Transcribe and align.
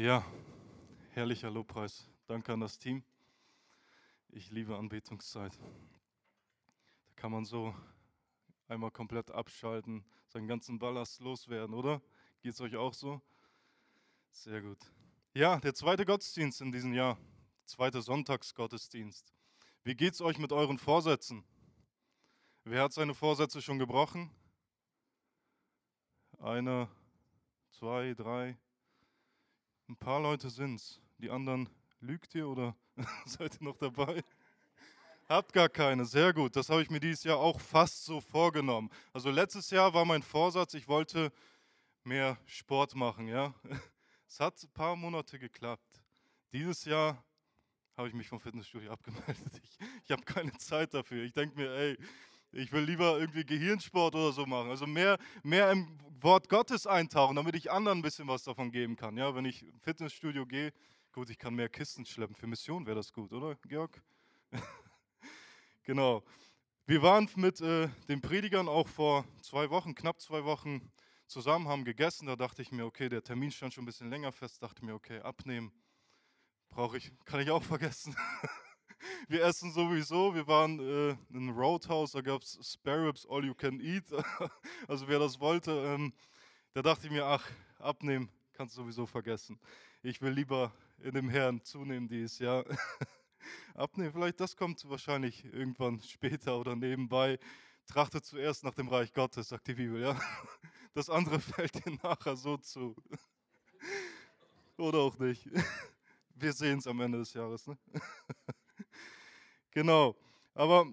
Ja, 0.00 0.24
herrlicher 1.10 1.50
Lobpreis. 1.50 2.08
Danke 2.26 2.54
an 2.54 2.60
das 2.60 2.78
Team. 2.78 3.04
Ich 4.30 4.50
liebe 4.50 4.74
Anbetungszeit. 4.74 5.52
Da 5.58 7.12
kann 7.16 7.30
man 7.30 7.44
so 7.44 7.74
einmal 8.66 8.90
komplett 8.92 9.30
abschalten, 9.30 10.02
seinen 10.26 10.48
ganzen 10.48 10.78
Ballast 10.78 11.20
loswerden, 11.20 11.74
oder? 11.74 12.00
Geht 12.40 12.54
es 12.54 12.62
euch 12.62 12.76
auch 12.76 12.94
so? 12.94 13.20
Sehr 14.30 14.62
gut. 14.62 14.78
Ja, 15.34 15.60
der 15.60 15.74
zweite 15.74 16.06
Gottesdienst 16.06 16.62
in 16.62 16.72
diesem 16.72 16.94
Jahr, 16.94 17.18
zweite 17.66 18.00
Sonntagsgottesdienst. 18.00 19.34
Wie 19.84 19.94
geht 19.94 20.14
es 20.14 20.22
euch 20.22 20.38
mit 20.38 20.50
euren 20.50 20.78
Vorsätzen? 20.78 21.44
Wer 22.64 22.84
hat 22.84 22.94
seine 22.94 23.12
Vorsätze 23.12 23.60
schon 23.60 23.78
gebrochen? 23.78 24.30
Eine, 26.38 26.88
zwei, 27.68 28.14
drei. 28.14 28.56
Ein 29.90 29.96
paar 29.96 30.20
Leute 30.20 30.50
sind's. 30.50 31.00
Die 31.18 31.30
anderen 31.30 31.68
lügt 31.98 32.36
ihr 32.36 32.46
oder 32.46 32.76
seid 33.26 33.60
ihr 33.60 33.64
noch 33.64 33.76
dabei? 33.76 34.22
Habt 35.28 35.52
gar 35.52 35.68
keine, 35.68 36.04
sehr 36.04 36.32
gut. 36.32 36.54
Das 36.54 36.68
habe 36.70 36.80
ich 36.80 36.90
mir 36.90 37.00
dieses 37.00 37.24
Jahr 37.24 37.38
auch 37.38 37.60
fast 37.60 38.04
so 38.04 38.20
vorgenommen. 38.20 38.88
Also 39.12 39.32
letztes 39.32 39.68
Jahr 39.70 39.92
war 39.92 40.04
mein 40.04 40.22
Vorsatz, 40.22 40.74
ich 40.74 40.86
wollte 40.86 41.32
mehr 42.04 42.38
Sport 42.46 42.94
machen, 42.94 43.26
ja. 43.26 43.52
Es 44.28 44.38
hat 44.38 44.62
ein 44.62 44.70
paar 44.70 44.94
Monate 44.94 45.40
geklappt. 45.40 46.04
Dieses 46.52 46.84
Jahr 46.84 47.24
habe 47.96 48.06
ich 48.06 48.14
mich 48.14 48.28
vom 48.28 48.38
Fitnessstudio 48.38 48.92
abgemeldet. 48.92 49.60
Ich, 49.60 49.78
ich 50.04 50.10
habe 50.12 50.22
keine 50.22 50.56
Zeit 50.58 50.94
dafür. 50.94 51.24
Ich 51.24 51.32
denke 51.32 51.56
mir, 51.56 51.68
ey, 51.74 51.98
ich 52.52 52.70
will 52.70 52.84
lieber 52.84 53.18
irgendwie 53.18 53.44
Gehirnsport 53.44 54.14
oder 54.14 54.30
so 54.30 54.46
machen. 54.46 54.70
Also 54.70 54.86
mehr, 54.86 55.18
mehr 55.42 55.72
im 55.72 55.98
Wort 56.22 56.48
Gottes 56.48 56.86
eintauchen, 56.86 57.36
damit 57.36 57.54
ich 57.54 57.70
anderen 57.70 57.98
ein 57.98 58.02
bisschen 58.02 58.28
was 58.28 58.44
davon 58.44 58.70
geben 58.70 58.96
kann. 58.96 59.16
Ja, 59.16 59.34
wenn 59.34 59.44
ich 59.44 59.62
ins 59.62 59.82
Fitnessstudio 59.82 60.46
gehe, 60.46 60.72
gut, 61.12 61.30
ich 61.30 61.38
kann 61.38 61.54
mehr 61.54 61.68
Kisten 61.68 62.04
schleppen. 62.04 62.34
Für 62.34 62.46
Mission 62.46 62.86
wäre 62.86 62.96
das 62.96 63.12
gut, 63.12 63.32
oder, 63.32 63.54
Georg? 63.66 64.02
genau. 65.82 66.22
Wir 66.86 67.02
waren 67.02 67.28
mit 67.36 67.60
äh, 67.60 67.88
den 68.08 68.20
Predigern 68.20 68.68
auch 68.68 68.88
vor 68.88 69.24
zwei 69.42 69.70
Wochen, 69.70 69.94
knapp 69.94 70.20
zwei 70.20 70.44
Wochen 70.44 70.90
zusammen, 71.26 71.68
haben 71.68 71.84
gegessen. 71.84 72.26
Da 72.26 72.36
dachte 72.36 72.62
ich 72.62 72.72
mir, 72.72 72.84
okay, 72.84 73.08
der 73.08 73.22
Termin 73.22 73.50
stand 73.50 73.72
schon 73.72 73.84
ein 73.84 73.86
bisschen 73.86 74.10
länger 74.10 74.32
fest. 74.32 74.62
Dachte 74.62 74.84
mir, 74.84 74.94
okay, 74.94 75.20
abnehmen 75.20 75.72
brauche 76.68 76.98
ich, 76.98 77.12
kann 77.24 77.40
ich 77.40 77.50
auch 77.50 77.62
vergessen. 77.62 78.16
wir 79.28 79.44
essen 79.44 79.72
sowieso. 79.72 80.34
Wir 80.34 80.46
waren 80.46 80.78
äh, 80.78 81.10
in 81.30 81.36
einem 81.36 81.50
Roadhouse, 81.50 82.12
da 82.12 82.20
gab 82.20 82.42
es 82.42 82.58
Spare 82.62 83.08
Ribs, 83.08 83.26
All 83.28 83.44
You 83.44 83.54
Can 83.54 83.80
Eat. 83.80 84.04
also 84.88 85.08
wer 85.08 85.18
das 85.18 85.38
wollte, 85.40 85.70
ähm, 85.70 86.12
da 86.74 86.82
dachte 86.82 87.06
ich 87.06 87.12
mir, 87.12 87.24
ach, 87.24 87.46
abnehmen 87.78 88.28
kannst 88.52 88.76
du 88.76 88.82
sowieso 88.82 89.06
vergessen. 89.06 89.58
Ich 90.02 90.20
will 90.20 90.32
lieber 90.32 90.72
in 90.98 91.12
dem 91.12 91.28
Herrn 91.28 91.62
zunehmen 91.62 92.08
dieses 92.08 92.38
Jahr. 92.38 92.64
abnehmen, 93.74 94.12
vielleicht 94.12 94.40
das 94.40 94.56
kommt 94.56 94.88
wahrscheinlich 94.88 95.44
irgendwann 95.46 96.00
später 96.04 96.58
oder 96.58 96.76
nebenbei. 96.76 97.38
Trachte 97.86 98.22
zuerst 98.22 98.62
nach 98.64 98.74
dem 98.74 98.88
Reich 98.88 99.12
Gottes, 99.12 99.48
sagt 99.48 99.66
die 99.66 99.74
Bibel, 99.74 100.00
ja. 100.00 100.20
Das 100.92 101.08
andere 101.08 101.40
fällt 101.40 101.84
dir 101.84 101.98
nachher 102.02 102.36
so 102.36 102.56
zu. 102.56 102.94
Oder 104.76 104.98
auch 104.98 105.18
nicht. 105.18 105.48
Wir 106.34 106.52
sehen 106.52 106.78
es 106.78 106.86
am 106.86 107.00
Ende 107.00 107.18
des 107.18 107.32
Jahres. 107.32 107.66
Ne? 107.66 107.78
Genau. 109.70 110.16
Aber 110.54 110.86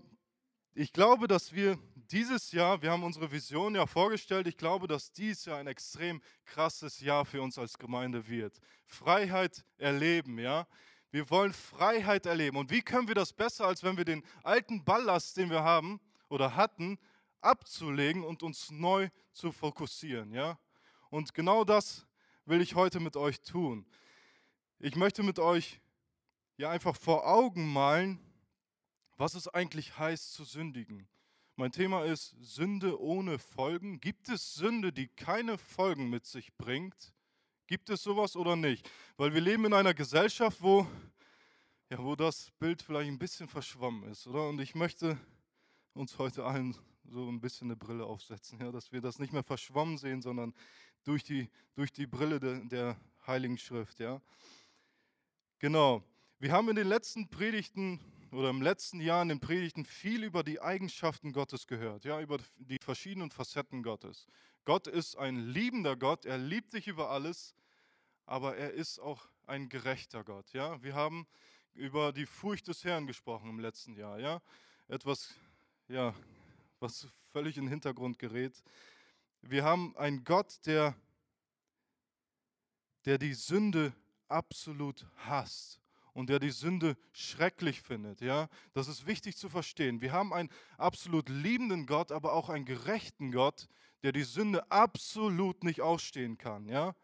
ich 0.73 0.93
glaube, 0.93 1.27
dass 1.27 1.53
wir 1.53 1.79
dieses 2.11 2.51
Jahr, 2.51 2.81
wir 2.81 2.91
haben 2.91 3.03
unsere 3.03 3.31
Vision 3.31 3.75
ja 3.75 3.85
vorgestellt, 3.85 4.47
ich 4.47 4.57
glaube, 4.57 4.87
dass 4.87 5.11
dieses 5.11 5.45
Jahr 5.45 5.57
ein 5.57 5.67
extrem 5.67 6.21
krasses 6.45 6.99
Jahr 6.99 7.25
für 7.25 7.41
uns 7.41 7.57
als 7.57 7.77
Gemeinde 7.77 8.27
wird. 8.27 8.59
Freiheit 8.85 9.65
erleben, 9.77 10.39
ja. 10.39 10.67
Wir 11.09 11.29
wollen 11.29 11.53
Freiheit 11.53 12.25
erleben. 12.25 12.57
Und 12.57 12.69
wie 12.69 12.81
können 12.81 13.07
wir 13.07 13.15
das 13.15 13.33
besser, 13.33 13.65
als 13.65 13.83
wenn 13.83 13.97
wir 13.97 14.05
den 14.05 14.23
alten 14.43 14.83
Ballast, 14.83 15.37
den 15.37 15.49
wir 15.49 15.63
haben 15.63 15.99
oder 16.29 16.55
hatten, 16.55 16.99
abzulegen 17.41 18.23
und 18.23 18.43
uns 18.43 18.71
neu 18.71 19.09
zu 19.31 19.51
fokussieren, 19.51 20.31
ja? 20.33 20.59
Und 21.09 21.33
genau 21.33 21.63
das 21.63 22.05
will 22.45 22.61
ich 22.61 22.75
heute 22.75 22.99
mit 22.99 23.15
euch 23.15 23.41
tun. 23.41 23.85
Ich 24.79 24.95
möchte 24.95 25.23
mit 25.23 25.39
euch 25.39 25.79
ja 26.57 26.69
einfach 26.69 26.95
vor 26.95 27.25
Augen 27.25 27.71
malen, 27.71 28.19
was 29.17 29.33
es 29.33 29.47
eigentlich 29.47 29.97
heißt 29.97 30.33
zu 30.33 30.43
sündigen. 30.43 31.07
Mein 31.55 31.71
Thema 31.71 32.05
ist 32.05 32.35
Sünde 32.39 33.01
ohne 33.01 33.39
Folgen. 33.39 33.99
Gibt 33.99 34.29
es 34.29 34.53
Sünde, 34.53 34.93
die 34.93 35.07
keine 35.07 35.57
Folgen 35.57 36.09
mit 36.09 36.27
sich 36.27 36.55
bringt? 36.55 37.13
Gibt 37.65 37.89
es 37.89 38.03
sowas 38.03 38.35
oder 38.35 38.55
nicht? 38.55 38.89
Weil 39.17 39.33
wir 39.33 39.41
leben 39.41 39.65
in 39.65 39.73
einer 39.73 39.95
Gesellschaft, 39.95 40.61
wo, 40.61 40.87
ja, 41.89 41.97
wo 41.97 42.15
das 42.15 42.51
Bild 42.59 42.83
vielleicht 42.83 43.09
ein 43.09 43.17
bisschen 43.17 43.47
verschwommen 43.47 44.03
ist, 44.11 44.27
oder? 44.27 44.47
Und 44.47 44.61
ich 44.61 44.75
möchte 44.75 45.17
uns 45.93 46.19
heute 46.19 46.45
allen 46.45 46.77
so 47.09 47.27
ein 47.27 47.41
bisschen 47.41 47.67
eine 47.67 47.75
Brille 47.75 48.05
aufsetzen, 48.05 48.59
ja, 48.59 48.71
dass 48.71 48.91
wir 48.91 49.01
das 49.01 49.17
nicht 49.17 49.33
mehr 49.33 49.43
verschwommen 49.43 49.97
sehen, 49.97 50.21
sondern 50.21 50.53
durch 51.03 51.23
die, 51.23 51.49
durch 51.73 51.91
die 51.91 52.05
Brille 52.05 52.39
de, 52.39 52.63
der 52.67 52.97
Heiligen 53.25 53.57
Schrift. 53.57 53.99
Ja. 53.99 54.21
Genau. 55.57 56.03
Wir 56.37 56.51
haben 56.51 56.69
in 56.69 56.75
den 56.75 56.87
letzten 56.87 57.27
Predigten 57.29 57.99
oder 58.31 58.49
im 58.49 58.61
letzten 58.61 58.99
Jahr 58.99 59.21
in 59.21 59.29
den 59.29 59.39
Predigten 59.39 59.85
viel 59.85 60.23
über 60.23 60.43
die 60.43 60.59
Eigenschaften 60.59 61.33
Gottes 61.33 61.67
gehört, 61.67 62.03
ja, 62.05 62.19
über 62.19 62.39
die 62.57 62.79
verschiedenen 62.79 63.31
Facetten 63.31 63.83
Gottes. 63.83 64.27
Gott 64.65 64.87
ist 64.87 65.15
ein 65.17 65.37
liebender 65.37 65.95
Gott, 65.95 66.25
er 66.25 66.37
liebt 66.37 66.71
sich 66.71 66.87
über 66.87 67.09
alles, 67.09 67.55
aber 68.25 68.57
er 68.57 68.71
ist 68.71 68.99
auch 68.99 69.29
ein 69.45 69.69
gerechter 69.69 70.23
Gott, 70.23 70.51
ja. 70.53 70.81
Wir 70.83 70.93
haben 70.93 71.27
über 71.73 72.11
die 72.11 72.25
Furcht 72.25 72.67
des 72.67 72.83
Herrn 72.83 73.07
gesprochen 73.07 73.49
im 73.49 73.59
letzten 73.59 73.95
Jahr, 73.95 74.19
ja. 74.19 74.41
Etwas, 74.87 75.33
ja, 75.87 76.13
was 76.79 77.07
völlig 77.31 77.57
in 77.57 77.65
den 77.65 77.69
Hintergrund 77.69 78.19
gerät. 78.19 78.61
Wir 79.41 79.63
haben 79.63 79.95
einen 79.95 80.23
Gott, 80.23 80.65
der, 80.65 80.95
der 83.05 83.17
die 83.17 83.33
Sünde 83.33 83.93
absolut 84.27 85.05
hasst 85.15 85.79
und 86.17 86.29
der 86.29 86.39
die 86.39 86.49
Sünde 86.49 86.97
schrecklich 87.13 87.79
findet. 87.79 88.21
Ja, 88.21 88.49
das 88.73 88.87
ist 88.87 89.05
wichtig 89.05 89.37
zu 89.37 89.49
verstehen. 89.49 90.01
Wir 90.01 90.13
haben 90.13 90.33
einen 90.33 90.49
absolut 90.79 91.29
liebenden 91.29 91.85
Gott, 91.85 92.11
aber 92.11 92.33
auch 92.33 92.49
einen 92.49 92.65
gerechten 92.65 93.31
Gott, 93.31 93.67
der 94.01 94.13
die 94.13 94.23
Sünde 94.23 94.71
absolut 94.71 95.63
nicht 95.63 95.81
ausstehen 95.81 96.39
kann. 96.39 96.67
Ja, 96.67 96.95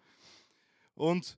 und 0.96 1.38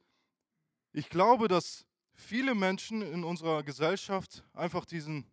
ich 0.94 1.10
glaube, 1.10 1.50
dass 1.50 1.86
viele 2.14 2.56
Menschen 2.56 3.02
in 3.02 3.26
unserer 3.26 3.62
Gesellschaft 3.62 4.46
einfach 4.54 4.86
diesen 4.86 5.30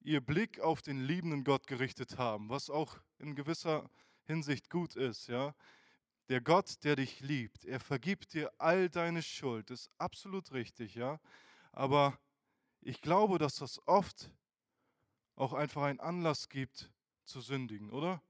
ihr 0.00 0.22
Blick 0.22 0.60
auf 0.60 0.80
den 0.80 1.04
liebenden 1.04 1.44
Gott 1.44 1.66
gerichtet 1.66 2.16
haben, 2.16 2.48
was 2.48 2.70
auch 2.70 2.96
in 3.18 3.34
gewisser 3.34 3.90
Hinsicht 4.24 4.70
gut 4.70 4.96
ist, 4.96 5.26
ja. 5.28 5.54
Der 6.30 6.40
Gott, 6.40 6.82
der 6.84 6.96
dich 6.96 7.20
liebt, 7.20 7.66
er 7.66 7.78
vergibt 7.78 8.32
dir 8.32 8.50
all 8.56 8.88
deine 8.88 9.22
Schuld, 9.22 9.70
ist 9.70 9.90
absolut 9.98 10.52
richtig, 10.52 10.94
ja. 10.94 11.20
Aber 11.78 12.18
ich 12.80 13.00
glaube, 13.00 13.38
dass 13.38 13.54
das 13.54 13.80
oft 13.86 14.32
auch 15.36 15.52
einfach 15.52 15.82
einen 15.82 16.00
Anlass 16.00 16.48
gibt 16.48 16.90
zu 17.24 17.40
sündigen, 17.40 17.90
oder? 17.90 18.20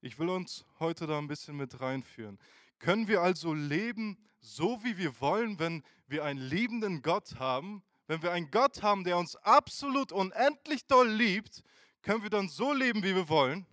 Ich 0.00 0.20
will 0.20 0.28
uns 0.28 0.64
heute 0.78 1.08
da 1.08 1.18
ein 1.18 1.26
bisschen 1.26 1.56
mit 1.56 1.80
reinführen. 1.80 2.38
Können 2.78 3.08
wir 3.08 3.20
also 3.20 3.52
leben, 3.52 4.16
so 4.38 4.84
wie 4.84 4.96
wir 4.96 5.20
wollen, 5.20 5.58
wenn 5.58 5.82
wir 6.06 6.24
einen 6.24 6.38
liebenden 6.38 7.02
Gott 7.02 7.40
haben? 7.40 7.82
Wenn 8.06 8.22
wir 8.22 8.30
einen 8.30 8.52
Gott 8.52 8.80
haben, 8.80 9.02
der 9.02 9.18
uns 9.18 9.34
absolut 9.34 10.12
unendlich 10.12 10.86
doll 10.86 11.08
liebt, 11.08 11.64
können 12.00 12.22
wir 12.22 12.30
dann 12.30 12.48
so 12.48 12.72
leben, 12.72 13.02
wie 13.02 13.16
wir 13.16 13.28
wollen? 13.28 13.66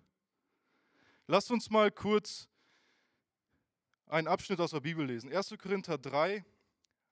Lasst 1.28 1.52
uns 1.52 1.70
mal 1.70 1.92
kurz 1.92 2.48
einen 4.08 4.28
Abschnitt 4.28 4.60
aus 4.60 4.72
der 4.72 4.80
Bibel 4.80 5.06
lesen. 5.06 5.32
1. 5.32 5.54
Korinther 5.60 6.00
3 6.00 6.44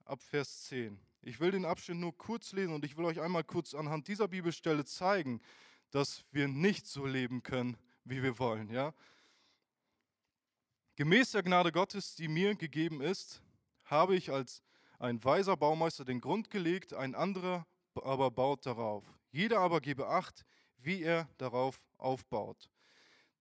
ab 0.05 0.23
Vers 0.23 0.63
10. 0.63 0.99
Ich 1.23 1.39
will 1.39 1.51
den 1.51 1.65
Abschnitt 1.65 1.97
nur 1.97 2.17
kurz 2.17 2.51
lesen 2.51 2.73
und 2.73 2.83
ich 2.83 2.97
will 2.97 3.05
euch 3.05 3.21
einmal 3.21 3.43
kurz 3.43 3.73
anhand 3.73 4.07
dieser 4.07 4.27
Bibelstelle 4.27 4.85
zeigen, 4.85 5.39
dass 5.91 6.23
wir 6.31 6.47
nicht 6.47 6.87
so 6.87 7.05
leben 7.05 7.43
können, 7.43 7.77
wie 8.03 8.23
wir 8.23 8.39
wollen. 8.39 8.69
Ja? 8.69 8.93
Gemäß 10.95 11.31
der 11.31 11.43
Gnade 11.43 11.71
Gottes, 11.71 12.15
die 12.15 12.27
mir 12.27 12.55
gegeben 12.55 13.01
ist, 13.01 13.41
habe 13.85 14.15
ich 14.15 14.31
als 14.31 14.63
ein 14.97 15.23
weiser 15.23 15.57
Baumeister 15.57 16.05
den 16.05 16.21
Grund 16.21 16.49
gelegt, 16.49 16.93
ein 16.93 17.15
anderer 17.15 17.67
aber 17.95 18.31
baut 18.31 18.65
darauf. 18.65 19.03
Jeder 19.31 19.59
aber 19.59 19.81
gebe 19.81 20.07
acht, 20.07 20.45
wie 20.77 21.03
er 21.03 21.29
darauf 21.37 21.81
aufbaut. 21.97 22.69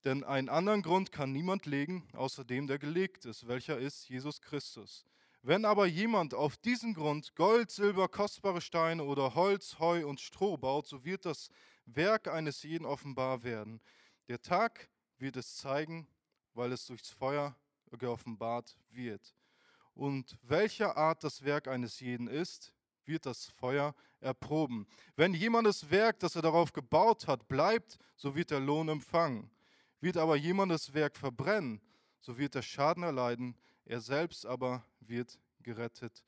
Denn 0.04 0.24
einen 0.24 0.48
anderen 0.48 0.82
Grund 0.82 1.12
kann 1.12 1.32
niemand 1.32 1.66
legen, 1.66 2.08
außer 2.12 2.44
dem, 2.44 2.66
der 2.66 2.78
gelegt 2.78 3.26
ist, 3.26 3.46
welcher 3.46 3.78
ist 3.78 4.08
Jesus 4.08 4.40
Christus. 4.40 5.04
Wenn 5.42 5.64
aber 5.64 5.86
jemand 5.86 6.34
auf 6.34 6.58
diesen 6.58 6.92
Grund 6.92 7.34
Gold, 7.34 7.70
Silber, 7.70 8.08
kostbare 8.08 8.60
Steine 8.60 9.04
oder 9.04 9.34
Holz, 9.34 9.78
Heu 9.78 10.06
und 10.06 10.20
Stroh 10.20 10.58
baut, 10.58 10.86
so 10.86 11.02
wird 11.04 11.24
das 11.24 11.48
Werk 11.86 12.28
eines 12.28 12.62
jeden 12.62 12.84
offenbar 12.84 13.42
werden. 13.42 13.80
Der 14.28 14.42
Tag 14.42 14.90
wird 15.18 15.36
es 15.36 15.56
zeigen, 15.56 16.06
weil 16.52 16.72
es 16.72 16.86
durchs 16.86 17.10
Feuer 17.10 17.56
geoffenbart 17.92 18.76
wird. 18.90 19.34
und 19.94 20.38
welcher 20.42 20.96
Art 20.96 21.24
das 21.24 21.44
Werk 21.44 21.68
eines 21.68 22.00
jeden 22.00 22.28
ist, 22.28 22.72
wird 23.04 23.26
das 23.26 23.46
Feuer 23.46 23.94
erproben. 24.20 24.86
Wenn 25.16 25.34
jemandes 25.34 25.90
Werk, 25.90 26.20
das 26.20 26.36
er 26.36 26.42
darauf 26.42 26.72
gebaut 26.72 27.26
hat, 27.26 27.48
bleibt, 27.48 27.98
so 28.16 28.34
wird 28.36 28.50
er 28.50 28.60
Lohn 28.60 28.88
empfangen. 28.88 29.50
Wird 30.00 30.16
aber 30.16 30.36
jemandes 30.36 30.94
Werk 30.94 31.16
verbrennen, 31.16 31.80
so 32.20 32.38
wird 32.38 32.54
er 32.54 32.62
Schaden 32.62 33.02
erleiden, 33.02 33.56
er 33.90 34.00
selbst 34.00 34.46
aber 34.46 34.84
wird 35.00 35.40
gerettet 35.64 36.22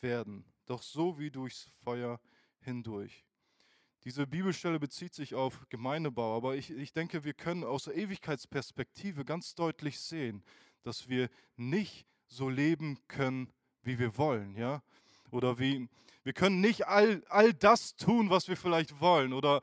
werden. 0.00 0.44
Doch 0.66 0.82
so 0.82 1.18
wie 1.18 1.30
durchs 1.32 1.68
Feuer 1.82 2.20
hindurch. 2.60 3.24
Diese 4.04 4.24
Bibelstelle 4.24 4.78
bezieht 4.78 5.14
sich 5.14 5.34
auf 5.34 5.68
Gemeindebau, 5.68 6.36
aber 6.36 6.54
ich, 6.54 6.70
ich 6.70 6.92
denke, 6.92 7.24
wir 7.24 7.34
können 7.34 7.64
aus 7.64 7.84
der 7.84 7.96
Ewigkeitsperspektive 7.96 9.24
ganz 9.24 9.56
deutlich 9.56 9.98
sehen, 9.98 10.44
dass 10.84 11.08
wir 11.08 11.28
nicht 11.56 12.06
so 12.28 12.48
leben 12.48 13.00
können, 13.08 13.52
wie 13.82 13.98
wir 13.98 14.16
wollen, 14.16 14.54
ja? 14.54 14.80
Oder 15.32 15.58
wie, 15.58 15.88
wir 16.22 16.32
können 16.32 16.60
nicht 16.60 16.86
all, 16.86 17.24
all 17.28 17.52
das 17.52 17.96
tun, 17.96 18.30
was 18.30 18.46
wir 18.46 18.56
vielleicht 18.56 19.00
wollen. 19.00 19.32
Oder 19.32 19.60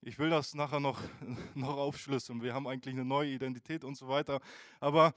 ich 0.00 0.18
will 0.18 0.30
das 0.30 0.54
nachher 0.54 0.80
noch, 0.80 1.02
noch 1.54 1.76
aufschlüsseln. 1.76 2.42
Wir 2.42 2.54
haben 2.54 2.66
eigentlich 2.66 2.94
eine 2.94 3.04
neue 3.04 3.32
Identität 3.32 3.84
und 3.84 3.96
so 3.96 4.08
weiter. 4.08 4.40
Aber 4.80 5.12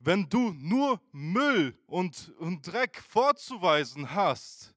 wenn 0.00 0.28
du 0.28 0.52
nur 0.52 1.00
Müll 1.12 1.76
und, 1.86 2.32
und 2.38 2.66
Dreck 2.66 3.00
vorzuweisen 3.00 4.14
hast, 4.14 4.74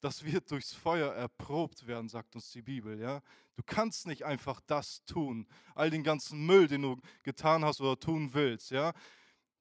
das 0.00 0.24
wird 0.24 0.50
durchs 0.50 0.72
Feuer 0.72 1.12
erprobt 1.12 1.86
werden, 1.86 2.08
sagt 2.08 2.34
uns 2.34 2.50
die 2.50 2.62
Bibel. 2.62 3.00
Ja? 3.00 3.22
Du 3.54 3.62
kannst 3.64 4.06
nicht 4.06 4.24
einfach 4.24 4.60
das 4.66 5.04
tun, 5.04 5.46
all 5.74 5.90
den 5.90 6.02
ganzen 6.02 6.44
Müll, 6.44 6.68
den 6.68 6.82
du 6.82 6.96
getan 7.22 7.64
hast 7.64 7.80
oder 7.80 7.98
tun 7.98 8.32
willst. 8.34 8.70
Ja? 8.70 8.92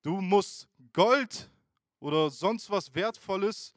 Du 0.01 0.21
musst 0.21 0.67
Gold 0.93 1.49
oder 1.99 2.29
sonst 2.29 2.69
was 2.69 2.93
Wertvolles 2.93 3.73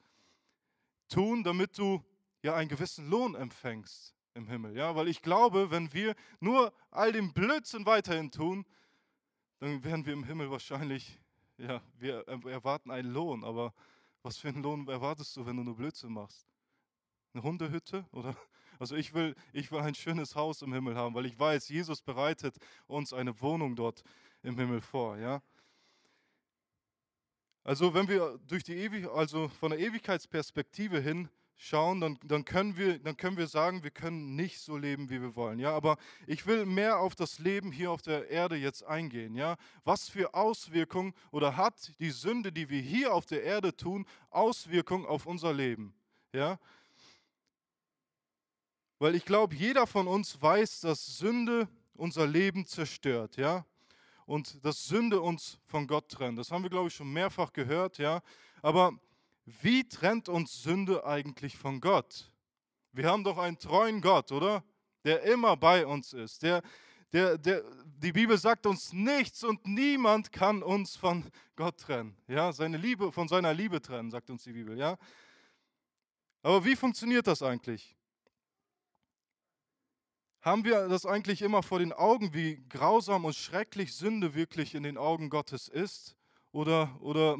tun, 1.08 1.42
damit 1.42 1.78
du 1.78 2.04
ja 2.42 2.54
einen 2.54 2.69
gewissen 2.69 3.08
Lohn 3.08 3.34
empfängst 3.34 4.14
im 4.34 4.48
Himmel. 4.48 4.76
Ja, 4.76 4.94
weil 4.94 5.08
ich 5.08 5.22
glaube, 5.22 5.70
wenn 5.70 5.92
wir 5.92 6.14
nur 6.40 6.72
all 6.90 7.12
den 7.12 7.32
Blödsinn 7.32 7.86
weiterhin 7.86 8.30
tun, 8.30 8.64
dann 9.58 9.82
werden 9.84 10.06
wir 10.06 10.12
im 10.12 10.25
Himmel 10.25 10.50
wahrscheinlich, 10.50 11.19
ja, 11.56 11.82
wir 11.99 12.26
erwarten 12.28 12.90
einen 12.90 13.12
Lohn, 13.12 13.44
aber 13.44 13.75
was 14.22 14.38
für 14.38 14.49
einen 14.49 14.62
Lohn 14.62 14.88
erwartest 14.88 15.37
du, 15.37 15.46
wenn 15.46 15.56
du 15.56 15.64
nur 15.64 15.76
Blödsinn 15.76 16.12
machst? 16.12 16.46
Eine 17.32 17.43
Hundehütte 17.43 18.06
oder 18.12 18.37
also 18.78 18.94
ich 18.94 19.12
will, 19.12 19.34
ich 19.52 19.72
will 19.72 19.81
ein 19.81 19.94
schönes 19.94 20.37
Haus 20.37 20.62
im 20.62 20.72
Himmel 20.72 20.94
haben, 20.94 21.14
weil 21.14 21.26
ich 21.26 21.38
weiß, 21.38 21.69
Jesus 21.69 22.00
bereitet 22.00 22.56
uns 22.87 23.12
eine 23.12 23.40
Wohnung 23.40 23.75
dort 23.75 24.05
im 24.43 24.56
Himmel 24.56 24.81
vor, 24.81 25.19
ja? 25.19 25.43
Also 27.64 27.93
wenn 27.93 28.08
wir 28.08 28.38
durch 28.46 28.64
die 28.64 28.76
Ewig 28.76 29.08
also 29.08 29.49
von 29.49 29.70
der 29.70 29.81
Ewigkeitsperspektive 29.81 31.00
hin 31.00 31.28
schauen, 31.58 32.00
dann, 32.00 32.19
dann, 32.25 32.44
können 32.44 32.76
wir, 32.76 32.99
dann 33.00 33.16
können 33.16 33.37
wir 33.37 33.49
sagen, 33.49 33.82
wir 33.82 33.90
können 33.90 34.37
nicht 34.37 34.60
so 34.60 34.76
leben, 34.76 35.10
wie 35.10 35.20
wir 35.20 35.34
wollen. 35.34 35.58
Ja, 35.58 35.75
aber 35.75 35.99
ich 36.26 36.46
will 36.46 36.64
mehr 36.64 37.00
auf 37.00 37.14
das 37.16 37.40
Leben 37.40 37.72
hier 37.72 37.90
auf 37.90 38.00
der 38.00 38.31
Erde 38.31 38.56
jetzt 38.56 38.84
eingehen. 38.84 39.34
Ja, 39.34 39.56
was 39.84 40.08
für 40.08 40.32
Auswirkungen 40.34 41.12
oder 41.32 41.56
hat 41.56 41.93
die 41.99 42.10
Sünde, 42.10 42.52
die 42.52 42.70
wir 42.70 42.81
hier 42.81 43.12
auf 43.12 43.26
der 43.26 43.43
Erde 43.43 43.76
tun, 43.76 44.06
Auswirkungen 44.31 45.05
auf 45.05 45.26
unser 45.26 45.52
Leben? 45.52 45.93
Ja, 46.32 46.58
weil 49.00 49.14
ich 49.14 49.25
glaube, 49.25 49.54
jeder 49.54 49.87
von 49.87 50.06
uns 50.06 50.40
weiß, 50.40 50.81
dass 50.81 51.19
Sünde 51.19 51.69
unser 51.94 52.26
Leben 52.26 52.66
zerstört. 52.66 53.37
Ja, 53.37 53.66
und 54.26 54.64
dass 54.64 54.87
Sünde 54.87 55.20
uns 55.20 55.58
von 55.66 55.87
Gott 55.87 56.08
trennt. 56.08 56.38
Das 56.38 56.52
haben 56.52 56.62
wir, 56.62 56.70
glaube 56.70 56.88
ich, 56.88 56.94
schon 56.94 57.12
mehrfach 57.12 57.52
gehört, 57.52 57.99
ja. 57.99 58.22
Aber 58.62 58.93
wie 59.62 59.89
trennt 59.89 60.29
uns 60.29 60.62
Sünde 60.62 61.05
eigentlich 61.06 61.56
von 61.56 61.81
Gott? 61.81 62.31
Wir 62.93 63.09
haben 63.09 63.25
doch 63.25 63.39
einen 63.39 63.59
treuen 63.59 64.00
Gott, 64.00 64.33
oder? 64.33 64.65
Der 65.05 65.23
immer 65.23 65.56
bei 65.56 65.87
uns 65.87 66.12
ist. 66.12 66.43
Der, 66.43 66.62
der, 67.12 67.39
der, 67.39 67.65
die 67.85 68.12
Bibel 68.12 68.37
sagt 68.37 68.67
uns 68.67 68.93
nichts 68.93 69.45
und 69.45 69.67
niemand 69.67 70.33
kann 70.33 70.62
uns 70.62 70.97
von 70.97 71.25
Gott 71.56 71.79
trennen. 71.79 72.17
Ja, 72.27 72.53
seine 72.53 72.77
Liebe, 72.77 73.11
von 73.11 73.29
seiner 73.29 73.55
Liebe 73.55 73.81
trennen, 73.81 74.11
sagt 74.11 74.29
uns 74.31 74.45
die 74.45 74.53
Bibel. 74.53 74.77
Ja. 74.77 74.99
Aber 76.43 76.65
wie 76.65 76.77
funktioniert 76.77 77.27
das 77.27 77.43
eigentlich? 77.43 77.97
Haben 80.41 80.65
wir 80.65 80.89
das 80.89 81.06
eigentlich 81.06 81.43
immer 81.43 81.62
vor 81.62 81.79
den 81.79 81.93
Augen, 81.93 82.33
wie 82.35 82.62
grausam 82.69 83.25
und 83.25 83.35
schrecklich 83.35 83.95
Sünde 83.95 84.35
wirklich 84.35 84.75
in 84.75 84.83
den 84.83 84.99
Augen 84.99 85.31
Gottes 85.31 85.69
ist? 85.69 86.17
Oder, 86.53 86.97
oder 87.00 87.39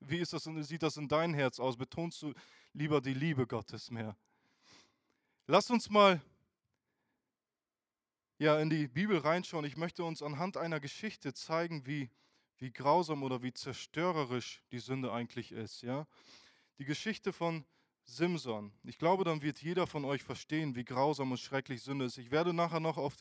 wie 0.00 0.18
ist 0.18 0.32
das, 0.32 0.44
sieht 0.44 0.82
das 0.82 0.96
in 0.96 1.08
dein 1.08 1.34
Herz 1.34 1.58
aus? 1.58 1.76
Betonst 1.76 2.22
du 2.22 2.32
lieber 2.72 3.00
die 3.00 3.14
Liebe 3.14 3.46
Gottes 3.46 3.90
mehr? 3.90 4.16
Lass 5.46 5.70
uns 5.70 5.88
mal 5.90 6.20
ja, 8.38 8.58
in 8.60 8.70
die 8.70 8.86
Bibel 8.86 9.18
reinschauen. 9.18 9.64
Ich 9.64 9.76
möchte 9.76 10.04
uns 10.04 10.22
anhand 10.22 10.56
einer 10.56 10.78
Geschichte 10.78 11.34
zeigen, 11.34 11.86
wie, 11.86 12.10
wie 12.58 12.70
grausam 12.70 13.22
oder 13.22 13.42
wie 13.42 13.52
zerstörerisch 13.52 14.62
die 14.70 14.78
Sünde 14.78 15.12
eigentlich 15.12 15.52
ist. 15.52 15.82
Ja? 15.82 16.06
Die 16.78 16.84
Geschichte 16.84 17.32
von 17.32 17.64
Simson. 18.04 18.72
Ich 18.84 18.98
glaube, 18.98 19.24
dann 19.24 19.42
wird 19.42 19.60
jeder 19.60 19.86
von 19.86 20.04
euch 20.04 20.22
verstehen, 20.22 20.76
wie 20.76 20.84
grausam 20.84 21.32
und 21.32 21.38
schrecklich 21.38 21.82
Sünde 21.82 22.04
ist. 22.04 22.16
Ich 22.16 22.30
werde 22.30 22.54
nachher 22.54 22.80
noch 22.80 22.96
auf, 22.96 23.16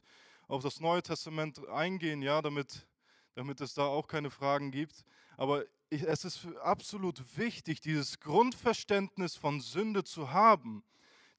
auf 0.47 0.63
das 0.63 0.79
Neue 0.79 1.01
Testament 1.01 1.68
eingehen, 1.68 2.21
ja, 2.21 2.41
damit, 2.41 2.88
damit 3.33 3.59
es 3.59 3.74
da 3.74 3.85
auch 3.85 4.07
keine 4.07 4.29
Fragen 4.29 4.71
gibt. 4.71 5.03
Aber 5.35 5.65
es 5.89 6.25
ist 6.25 6.48
absolut 6.62 7.22
wichtig, 7.38 7.81
dieses 7.81 8.19
Grundverständnis 8.19 9.36
von 9.36 9.62
Sünde 9.62 10.04
zu 10.04 10.31
haben 10.31 10.84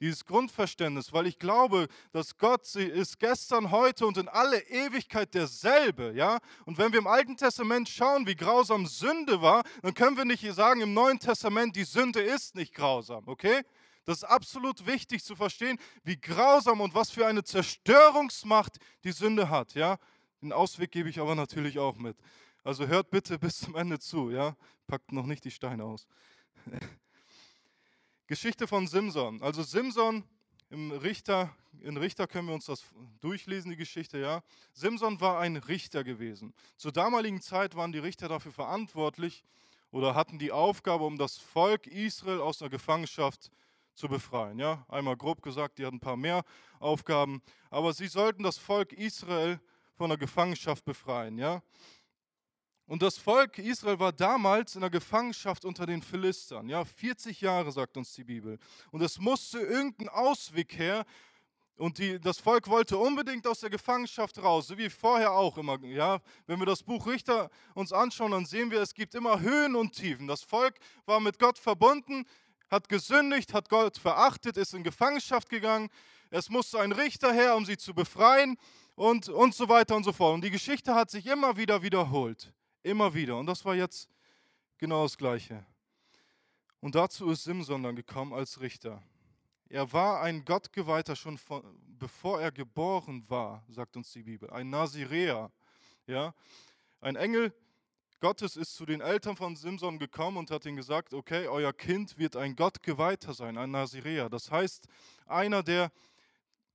dieses 0.00 0.25
Grundverständnis, 0.25 1.12
weil 1.12 1.27
ich 1.27 1.39
glaube, 1.39 1.89
dass 2.12 2.37
Gott 2.39 2.67
sie 2.67 2.85
ist 2.85 3.19
gestern, 3.19 3.71
heute 3.71 4.06
und 4.06 4.17
in 4.17 4.29
alle 4.29 4.61
Ewigkeit 4.69 5.35
derselbe, 5.35 6.12
ja? 6.15 6.39
Und 6.67 6.79
wenn 6.79 6.93
wir 6.93 7.00
im 7.00 7.06
Alten 7.06 7.37
Testament 7.37 7.89
schauen, 7.89 8.27
wie 8.27 8.37
grausam 8.37 8.87
Sünde 8.87 9.43
war, 9.43 9.65
dann 9.83 9.95
können 9.95 10.17
wir 10.17 10.25
nicht 10.25 10.45
sagen 10.55 10.81
im 10.81 10.95
Neuen 10.95 11.19
Testament, 11.19 11.75
die 11.77 11.85
Sünde 11.85 12.21
ist 12.21 12.55
nicht 12.55 12.75
grausam, 12.75 13.25
okay? 13.27 13.62
Das 14.05 14.19
ist 14.19 14.25
absolut 14.25 14.87
wichtig 14.87 15.23
zu 15.23 15.37
verstehen, 15.37 15.79
wie 16.03 16.19
grausam 16.19 16.81
und 16.81 16.95
was 16.95 17.11
für 17.11 17.27
eine 17.27 17.45
Zerstörungsmacht 17.45 18.79
die 19.05 19.12
Sünde 19.12 19.50
hat, 19.50 19.75
ja? 19.75 19.99
Den 20.41 20.53
Ausweg 20.53 20.93
gebe 20.93 21.09
ich 21.11 21.19
aber 21.19 21.35
natürlich 21.35 21.79
auch 21.81 21.97
mit. 21.97 22.17
Also 22.69 22.87
hört 22.87 23.09
bitte 23.09 23.38
bis 23.38 23.61
zum 23.61 23.76
Ende 23.76 23.99
zu, 23.99 24.31
ja? 24.31 24.55
Packt 24.87 25.11
noch 25.11 25.25
nicht 25.25 25.43
die 25.43 25.50
Steine 25.50 25.85
aus. 25.85 26.06
Geschichte 28.26 28.66
von 28.66 28.87
Simson. 28.87 29.40
Also 29.40 29.62
Simson 29.62 30.23
im 30.69 30.90
Richter, 30.90 31.57
in 31.81 31.97
Richter 31.97 32.26
können 32.26 32.47
wir 32.47 32.52
uns 32.52 32.66
das 32.66 32.85
durchlesen, 33.23 33.71
die 33.71 33.78
Geschichte, 33.78 34.19
ja. 34.19 34.42
Simson 34.75 35.19
war 35.19 35.40
ein 35.40 35.57
Richter 35.57 36.04
gewesen. 36.04 36.52
Zur 36.76 36.92
damaligen 36.92 37.40
Zeit 37.40 37.75
waren 37.75 37.90
die 37.90 38.00
Richter 38.00 38.28
dafür 38.28 38.52
verantwortlich 38.52 39.45
oder 39.90 40.14
hatten 40.14 40.38
die 40.38 40.52
Aufgabe, 40.52 41.04
um 41.04 41.16
das 41.16 41.38
Volk 41.38 41.87
Israel 41.87 42.42
aus 42.42 42.59
der 42.59 42.69
Gefangenschaft 42.69 43.50
zu 43.95 44.09
befreien. 44.09 44.59
Ja, 44.59 44.85
einmal 44.88 45.16
grob 45.16 45.40
gesagt, 45.40 45.78
die 45.78 45.87
hatten 45.87 45.97
ein 45.97 46.00
paar 46.00 46.19
mehr 46.19 46.45
Aufgaben, 46.81 47.40
aber 47.71 47.95
sie 47.95 48.09
sollten 48.09 48.42
das 48.42 48.59
Volk 48.59 48.92
Israel 48.92 49.59
von 49.95 50.11
der 50.11 50.19
Gefangenschaft 50.19 50.85
befreien. 50.85 51.38
Ja, 51.38 51.62
und 52.88 53.02
das 53.02 53.18
Volk 53.18 53.59
Israel 53.59 53.99
war 53.99 54.12
damals 54.12 54.75
in 54.75 54.80
der 54.80 54.88
Gefangenschaft 54.88 55.66
unter 55.66 55.85
den 55.85 56.00
Philistern. 56.00 56.71
Ja, 56.71 56.87
40 56.87 57.38
Jahre 57.42 57.71
sagt 57.71 57.99
uns 57.99 58.14
die 58.14 58.25
Bibel. 58.25 58.59
Und 58.90 59.02
es 59.02 59.18
musste 59.18 59.59
irgendein 59.59 60.09
Ausweg 60.09 60.78
her. 60.78 61.04
Und 61.76 61.99
die, 61.99 62.18
das 62.18 62.38
Volk 62.38 62.66
wollte 62.66 62.97
unbedingt 62.97 63.47
aus 63.47 63.61
der 63.61 63.68
Gefangenschaft 63.68 64.42
raus, 64.42 64.68
so 64.68 64.78
wie 64.78 64.88
vorher 64.88 65.33
auch 65.33 65.59
immer. 65.59 65.78
Ja, 65.85 66.21
wenn 66.47 66.59
wir 66.59 66.64
das 66.64 66.83
Buch 66.83 67.07
Richter 67.07 67.50
uns 67.75 67.92
anschauen, 67.92 68.30
dann 68.30 68.47
sehen 68.47 68.71
wir, 68.71 68.80
es 68.80 68.95
gibt 68.95 69.14
immer 69.14 69.38
Höhen 69.38 69.76
und 69.76 69.92
Tiefen. 69.92 70.26
Das 70.26 70.42
Volk 70.42 70.78
war 71.04 71.21
mit 71.21 71.38
Gott 71.38 71.59
verbunden, 71.59 72.25
hat 72.71 72.88
gesündigt, 72.88 73.52
hat 73.52 73.68
Gott 73.68 73.99
verachtet, 73.99 74.57
ist 74.57 74.73
in 74.73 74.83
Gefangenschaft 74.83 75.50
gegangen. 75.50 75.90
Es 76.30 76.49
musste 76.49 76.80
ein 76.80 76.92
Richter 76.92 77.35
her, 77.35 77.54
um 77.54 77.66
sie 77.66 77.76
zu 77.76 77.95
befreien 77.95 78.57
und, 78.95 79.28
und 79.28 79.54
so 79.54 79.68
weiter 79.68 79.95
und 79.95 80.04
so 80.04 80.12
fort. 80.14 80.37
Und 80.37 80.42
die 80.42 80.50
Geschichte 80.50 80.95
hat 80.95 81.11
sich 81.11 81.26
immer 81.26 81.59
wieder 81.59 81.83
wiederholt. 81.83 82.54
Immer 82.82 83.12
wieder. 83.14 83.37
Und 83.37 83.47
das 83.47 83.64
war 83.64 83.75
jetzt 83.75 84.08
genau 84.78 85.02
das 85.02 85.16
Gleiche. 85.16 85.64
Und 86.80 86.94
dazu 86.94 87.30
ist 87.30 87.44
Simson 87.44 87.82
dann 87.82 87.97
gekommen 87.97 88.32
als 88.32 88.61
Richter. 88.61 89.02
Er 89.68 89.92
war 89.92 90.23
ein 90.23 90.44
Gottgeweihter 90.44 91.16
schon 91.16 91.37
von, 91.37 91.62
bevor 91.99 92.40
er 92.40 92.52
geboren 92.52 93.25
war, 93.28 93.64
sagt 93.68 93.97
uns 93.97 94.12
die 94.12 94.23
Bibel. 94.23 94.49
Ein 94.50 94.70
Naziräer. 94.70 95.50
Ja? 96.06 96.35
Ein 97.00 97.16
Engel 97.16 97.52
Gottes 98.20 98.56
ist 98.56 98.75
zu 98.75 98.85
den 98.85 99.00
Eltern 99.00 99.37
von 99.37 99.54
Simson 99.54 99.99
gekommen 99.99 100.38
und 100.38 100.50
hat 100.50 100.66
ihnen 100.66 100.76
gesagt, 100.76 101.14
okay, 101.14 101.47
euer 101.47 101.73
Kind 101.73 102.18
wird 102.18 102.35
ein 102.35 102.56
Gottgeweihter 102.56 103.32
sein, 103.32 103.56
ein 103.56 103.70
Naziräer. 103.70 104.28
Das 104.28 104.50
heißt, 104.50 104.88
einer, 105.26 105.62
der 105.62 105.92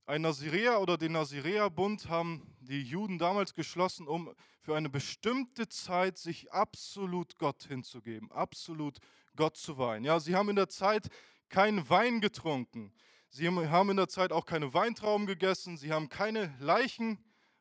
ein 0.06 0.22
Naziräer 0.22 0.80
oder 0.80 0.98
den 0.98 1.12
Naziräerbund 1.12 2.08
haben 2.08 2.56
die 2.62 2.82
Juden 2.82 3.20
damals 3.20 3.54
geschlossen, 3.54 4.08
um 4.08 4.34
für 4.64 4.78
eine 4.78 4.90
bestimmte 4.90 5.68
Zeit 5.68 6.18
sich 6.18 6.52
absolut 6.54 7.38
Gott 7.38 7.64
hinzugeben, 7.64 8.32
absolut 8.32 9.00
Gott 9.36 9.58
zu 9.58 9.78
weihen. 9.78 10.06
Ja, 10.06 10.22
sie 10.22 10.36
haben 10.36 10.50
in 10.50 10.56
der 10.56 10.70
Zeit 10.70 11.10
keinen 11.50 11.90
Wein 11.90 12.22
getrunken. 12.22 12.94
Sie 13.30 13.48
haben 13.48 13.90
in 13.90 13.98
der 13.98 14.08
Zeit 14.08 14.32
auch 14.32 14.46
keine 14.46 14.74
Weintrauben 14.74 15.28
gegessen. 15.28 15.76
Sie 15.76 15.92
haben 15.92 16.08
keine 16.08 16.56
Leichen 16.60 17.18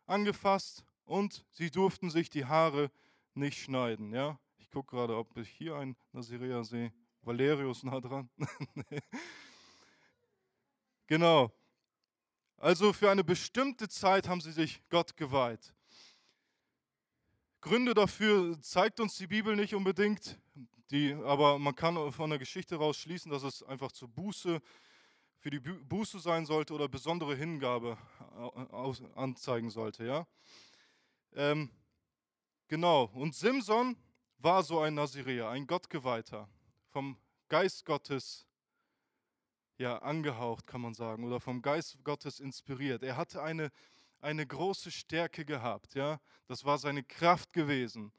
angefasst 0.07 0.85
und 1.05 1.45
sie 1.51 1.71
durften 1.71 2.09
sich 2.09 2.31
die 2.31 2.45
Haare 2.45 2.91
nicht 3.35 3.61
schneiden. 3.61 4.13
Ja, 4.13 4.39
ich 4.59 4.71
gucke 4.71 4.95
gerade, 4.95 5.17
ob 5.17 5.37
ich 5.37 5.49
hier 5.49 5.75
einen 5.75 5.97
Nazirea 6.13 6.63
sehe. 6.63 6.93
Valerius 7.23 7.83
nah 7.83 8.01
dran. 8.01 8.31
genau. 11.07 11.53
Also 12.59 12.93
für 12.93 13.11
eine 13.11 13.25
bestimmte 13.25 13.89
Zeit 13.89 14.29
haben 14.29 14.41
sie 14.41 14.53
sich 14.53 14.83
Gott 14.89 15.17
geweiht. 15.17 15.75
Gründe 17.63 17.95
dafür 17.95 18.61
zeigt 18.61 18.99
uns 18.99 19.17
die 19.17 19.29
Bibel 19.29 19.55
nicht 19.55 19.73
unbedingt, 19.73 20.37
die, 20.91 21.15
aber 21.15 21.61
man 21.61 21.77
kann 21.77 22.11
von 22.11 22.29
der 22.29 22.41
Geschichte 22.41 22.75
raus 22.75 22.97
schließen, 22.97 23.31
dass 23.31 23.45
es 23.45 23.63
einfach 23.63 23.93
zur 23.93 24.09
Buße, 24.09 24.61
für 25.39 25.51
die 25.51 25.61
Buße 25.61 26.19
sein 26.19 26.45
sollte 26.45 26.75
oder 26.75 26.89
besondere 26.89 27.37
Hingabe 27.37 27.97
anzeigen 29.15 29.71
sollte. 29.71 30.05
Ja? 30.05 30.27
Ähm, 31.35 31.71
genau, 32.67 33.05
und 33.15 33.37
Simson 33.37 33.97
war 34.39 34.65
so 34.65 34.81
ein 34.81 34.95
Nazireer, 34.95 35.49
ein 35.49 35.69
Gottgeweihter, 35.69 36.49
vom 36.91 37.17
Geist 37.49 37.85
Gottes 37.85 38.45
ja, 39.79 39.99
angehaucht, 39.99 40.67
kann 40.67 40.81
man 40.81 40.95
sagen, 40.95 41.25
oder 41.25 41.39
vom 41.39 41.63
Geist 41.63 42.03
Gottes 42.03 42.41
inspiriert. 42.41 43.05
Er 43.05 43.17
hatte 43.17 43.41
eine, 43.41 43.71
eine 44.23 44.47
große 44.47 44.91
Stärke 44.91 45.45
gehabt. 45.45 45.95
Ja? 45.95 46.21
Das 46.47 46.65
war 46.65 46.79
seine 46.79 47.03
Kraft 47.03 47.53
gewesen. 47.53 48.13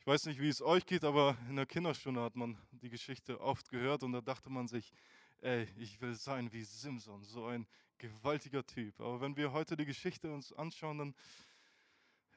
Ich 0.00 0.06
weiß 0.06 0.26
nicht, 0.26 0.40
wie 0.40 0.48
es 0.48 0.60
euch 0.60 0.84
geht, 0.84 1.04
aber 1.04 1.36
in 1.48 1.56
der 1.56 1.66
Kinderstunde 1.66 2.20
hat 2.20 2.36
man 2.36 2.58
die 2.70 2.90
Geschichte 2.90 3.40
oft 3.40 3.68
gehört 3.68 4.02
und 4.02 4.12
da 4.12 4.20
dachte 4.20 4.50
man 4.50 4.66
sich, 4.66 4.92
ey, 5.40 5.68
ich 5.76 6.00
will 6.00 6.14
sein 6.14 6.52
wie 6.52 6.64
Simson, 6.64 7.24
so 7.24 7.46
ein 7.46 7.66
gewaltiger 7.98 8.66
Typ. 8.66 9.00
Aber 9.00 9.20
wenn 9.20 9.36
wir 9.36 9.52
heute 9.52 9.76
die 9.76 9.84
Geschichte 9.84 10.32
uns 10.32 10.52
anschauen, 10.52 10.98
dann 10.98 11.14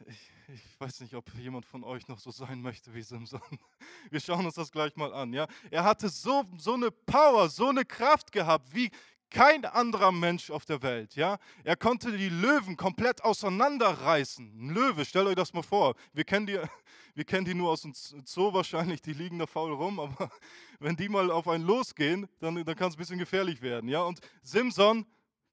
ich, 0.08 0.32
ich, 0.48 0.80
weiß 0.80 1.02
nicht, 1.02 1.14
ob 1.14 1.32
jemand 1.36 1.66
von 1.66 1.84
euch 1.84 2.08
noch 2.08 2.18
so 2.18 2.32
sein 2.32 2.60
möchte 2.62 2.94
wie 2.94 3.04
Simson. 3.04 3.42
Wir 4.10 4.20
schauen 4.20 4.44
uns 4.44 4.56
das 4.56 4.72
gleich 4.72 4.96
mal 4.96 5.14
an. 5.14 5.32
Ja? 5.32 5.48
Er 5.70 5.84
hatte 5.84 6.10
so, 6.10 6.44
so 6.58 6.74
eine 6.74 6.90
Power, 6.90 7.50
so 7.50 7.68
eine 7.68 7.86
Kraft 7.86 8.32
gehabt, 8.32 8.74
wie 8.74 8.90
kein 9.32 9.66
anderer 9.66 10.12
Mensch 10.12 10.52
auf 10.52 10.66
der 10.66 10.84
Welt. 10.84 11.16
Ja? 11.16 11.40
Er 11.64 11.76
konnte 11.76 12.16
die 12.16 12.30
Löwen 12.30 12.78
komplett 12.78 13.24
auseinanderreißen. 13.24 14.46
Ein 14.46 14.70
Löwe, 14.70 15.06
stellt 15.06 15.28
euch 15.28 15.36
das 15.36 15.54
mal 15.54 15.64
vor. 15.64 15.96
Wir 16.14 16.24
kennen 16.24 16.46
die, 16.46 16.60
wir 17.16 17.24
kennen 17.24 17.46
die 17.46 17.56
nur 17.56 17.72
aus 17.72 17.82
dem 17.82 17.94
Zoo 17.96 18.54
wahrscheinlich, 18.54 19.02
die 19.02 19.14
liegen 19.14 19.40
da 19.40 19.48
faul 19.48 19.74
rum, 19.74 20.00
aber 20.00 20.30
wenn 20.80 20.96
die 20.96 21.10
mal 21.10 21.32
auf 21.32 21.48
einen 21.48 21.66
losgehen, 21.66 22.28
dann, 22.40 22.64
dann 22.64 22.76
kann 22.76 22.90
es 22.90 22.96
ein 22.96 23.00
bisschen 23.00 23.20
gefährlich 23.20 23.62
werden. 23.62 23.90
Ja? 23.90 24.04
Und 24.04 24.20
Simson 24.44 25.06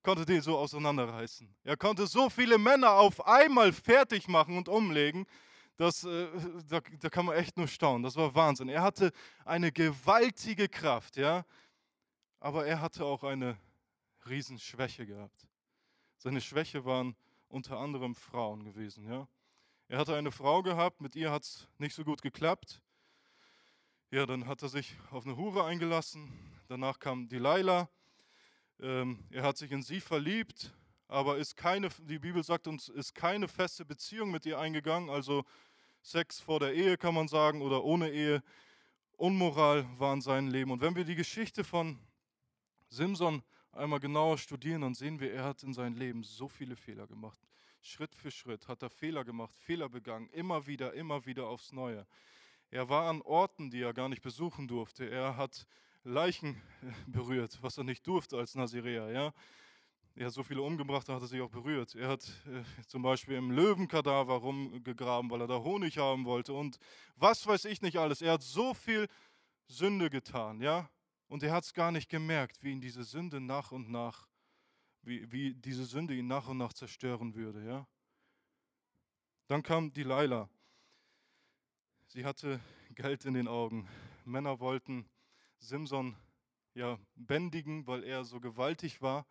konnte 0.03 0.27
den 0.27 0.43
so 0.43 0.59
auseinanderreißen. 0.59 1.49
Er 1.65 1.77
konnte 1.77 2.07
so 2.07 2.29
viele 2.29 2.59
Männer 2.59 2.93
auf 2.93 3.27
einmal 3.27 3.73
fertig 3.73 4.29
machen 4.29 4.57
und 4.57 4.69
umlegen, 4.69 5.25
dass, 5.77 6.05
äh, 6.05 6.27
da, 6.69 6.81
da 7.01 7.09
kann 7.09 7.27
man 7.27 7.37
echt 7.37 7.57
nur 7.57 7.69
staunen. 7.69 8.03
Das 8.03 8.17
war 8.17 8.35
Wahnsinn. 8.35 8.69
Er 8.69 8.83
hatte 8.83 9.13
eine 9.45 9.71
gewaltige 9.71 10.69
Kraft, 10.69 11.17
ja, 11.17 11.45
aber 12.41 12.67
er 12.67 12.81
hatte 12.81 13.05
auch 13.05 13.25
eine 13.25 13.57
Riesenschwäche 14.27 15.07
gehabt. 15.07 15.47
Seine 16.17 16.41
Schwäche 16.41 16.85
waren 16.85 17.17
unter 17.49 17.79
anderem 17.79 18.15
Frauen 18.15 18.65
gewesen, 18.65 19.05
ja. 19.09 19.29
Er 19.89 19.99
hatte 19.99 20.17
eine 20.17 20.33
Frau 20.33 20.63
gehabt, 20.63 21.01
mit 21.01 21.17
ihr 21.17 21.31
hat 21.31 21.45
es 21.45 21.67
nicht 21.79 21.95
so 21.95 22.05
gut 22.05 22.21
geklappt. 22.21 22.83
Ja, 24.11 24.27
dann 24.27 24.47
hat 24.47 24.63
er 24.63 24.69
sich 24.69 24.97
auf 25.11 25.25
eine 25.25 25.37
Hure 25.37 25.65
eingelassen. 25.65 26.31
Danach 26.69 26.99
kam 26.99 27.29
Delilah 27.29 27.89
ähm, 28.81 29.25
er 29.31 29.43
hat 29.43 29.59
sich 29.59 29.73
in 29.73 29.83
sie 29.83 30.01
verliebt, 30.01 30.73
aber 31.09 31.39
ist 31.39 31.57
keine, 31.57 31.89
die 32.09 32.21
Bibel 32.21 32.45
sagt 32.45 32.69
uns, 32.69 32.89
ist 32.89 33.13
keine 33.13 33.49
feste 33.49 33.85
Beziehung 33.85 34.31
mit 34.31 34.47
ihr 34.47 34.59
eingegangen, 34.59 35.11
also 35.11 35.45
Sex 36.01 36.39
vor 36.39 36.61
der 36.61 36.75
Ehe 36.75 36.97
kann 36.97 37.15
man 37.15 37.27
sagen 37.27 37.61
oder 37.61 37.83
ohne 37.83 38.11
Ehe. 38.11 38.43
Unmoral 39.17 39.85
war 39.99 40.15
in 40.15 40.21
seinem 40.21 40.47
Leben. 40.47 40.71
Und 40.71 40.81
wenn 40.81 40.95
wir 40.95 41.05
die 41.05 41.17
Geschichte 41.17 41.65
von 41.65 41.99
Simson 42.89 43.43
einmal 43.73 44.01
genauer 44.01 44.39
studieren, 44.39 44.83
dann 44.83 44.95
sehen 44.95 45.21
wir, 45.21 45.33
er 45.33 45.45
hat 45.45 45.63
in 45.63 45.73
seinem 45.73 45.97
Leben 45.97 46.23
so 46.23 46.49
viele 46.49 46.77
Fehler 46.77 47.07
gemacht. 47.07 47.39
Schritt 47.81 48.15
für 48.15 48.31
Schritt 48.31 48.69
hat 48.69 48.83
er 48.83 48.91
Fehler 48.91 49.25
gemacht, 49.25 49.55
Fehler 49.57 49.89
begangen, 49.89 50.29
immer 50.31 50.67
wieder, 50.67 50.93
immer 50.95 51.25
wieder 51.27 51.47
aufs 51.47 51.73
Neue. 51.73 52.07
Er 52.71 52.89
war 52.89 53.09
an 53.09 53.23
Orten, 53.23 53.71
die 53.71 53.81
er 53.81 53.95
gar 53.95 54.09
nicht 54.09 54.23
besuchen 54.23 54.69
durfte. 54.69 55.09
Er 55.09 55.37
hat 55.37 55.67
Leichen 56.05 56.61
äh, 56.83 56.93
berührt, 57.07 57.59
was 57.63 57.79
er 57.79 57.85
nicht 57.85 58.07
durfte 58.07 58.37
als 58.37 58.55
Nazirea. 58.55 59.11
Ja? 59.11 59.33
Er 60.15 60.27
hat 60.27 60.33
so 60.33 60.43
viele 60.43 60.63
umgebracht, 60.63 61.09
da 61.09 61.15
hat 61.15 61.23
er 61.23 61.29
sich 61.29 61.41
auch 61.41 61.51
berührt. 61.51 61.95
Er 61.95 62.09
hat 62.09 62.25
äh, 62.47 62.63
zum 62.87 63.03
Beispiel 63.03 63.37
im 63.37 63.51
Löwenkadaver 63.51 64.35
rumgegraben, 64.35 65.31
weil 65.31 65.43
er 65.43 65.47
da 65.47 65.59
Honig 65.59 65.97
haben 65.99 66.25
wollte 66.25 66.53
und 66.53 66.79
was 67.17 67.47
weiß 67.47 67.65
ich 67.67 67.81
nicht 67.83 67.97
alles. 67.99 68.21
Er 68.21 68.33
hat 68.33 68.43
so 68.43 68.75
viel 68.75 69.09
Sünde 69.67 70.11
getan, 70.11 70.61
ja, 70.61 70.91
und 71.29 71.43
er 71.43 71.53
hat 71.53 71.65
es 71.65 71.75
gar 71.75 71.93
nicht 71.93 72.09
gemerkt, 72.09 72.63
wie 72.63 72.73
ihn 72.73 72.81
diese 72.81 73.05
Sünde 73.05 73.41
nach 73.41 73.71
und 73.71 73.91
nach, 73.91 74.29
wie, 75.03 75.31
wie 75.31 75.55
diese 75.55 75.85
Sünde 75.85 76.15
ihn 76.15 76.27
nach 76.27 76.49
und 76.49 76.59
nach 76.59 76.73
zerstören 76.73 77.35
würde, 77.35 77.65
ja. 77.65 77.87
Dann 79.47 79.63
kam 79.63 79.93
Delilah. 79.93 80.49
Sie 82.09 82.25
hatte 82.25 82.61
Geld 82.95 83.25
in 83.25 83.35
den 83.35 83.49
Augen. 83.49 83.89
Männer 84.25 84.61
wollten 84.61 85.09
Simson 85.59 86.17
ja, 86.75 86.99
bändigen, 87.15 87.87
weil 87.87 88.05
er 88.05 88.25
so 88.25 88.41
gewaltig 88.41 89.01
war 89.01 89.27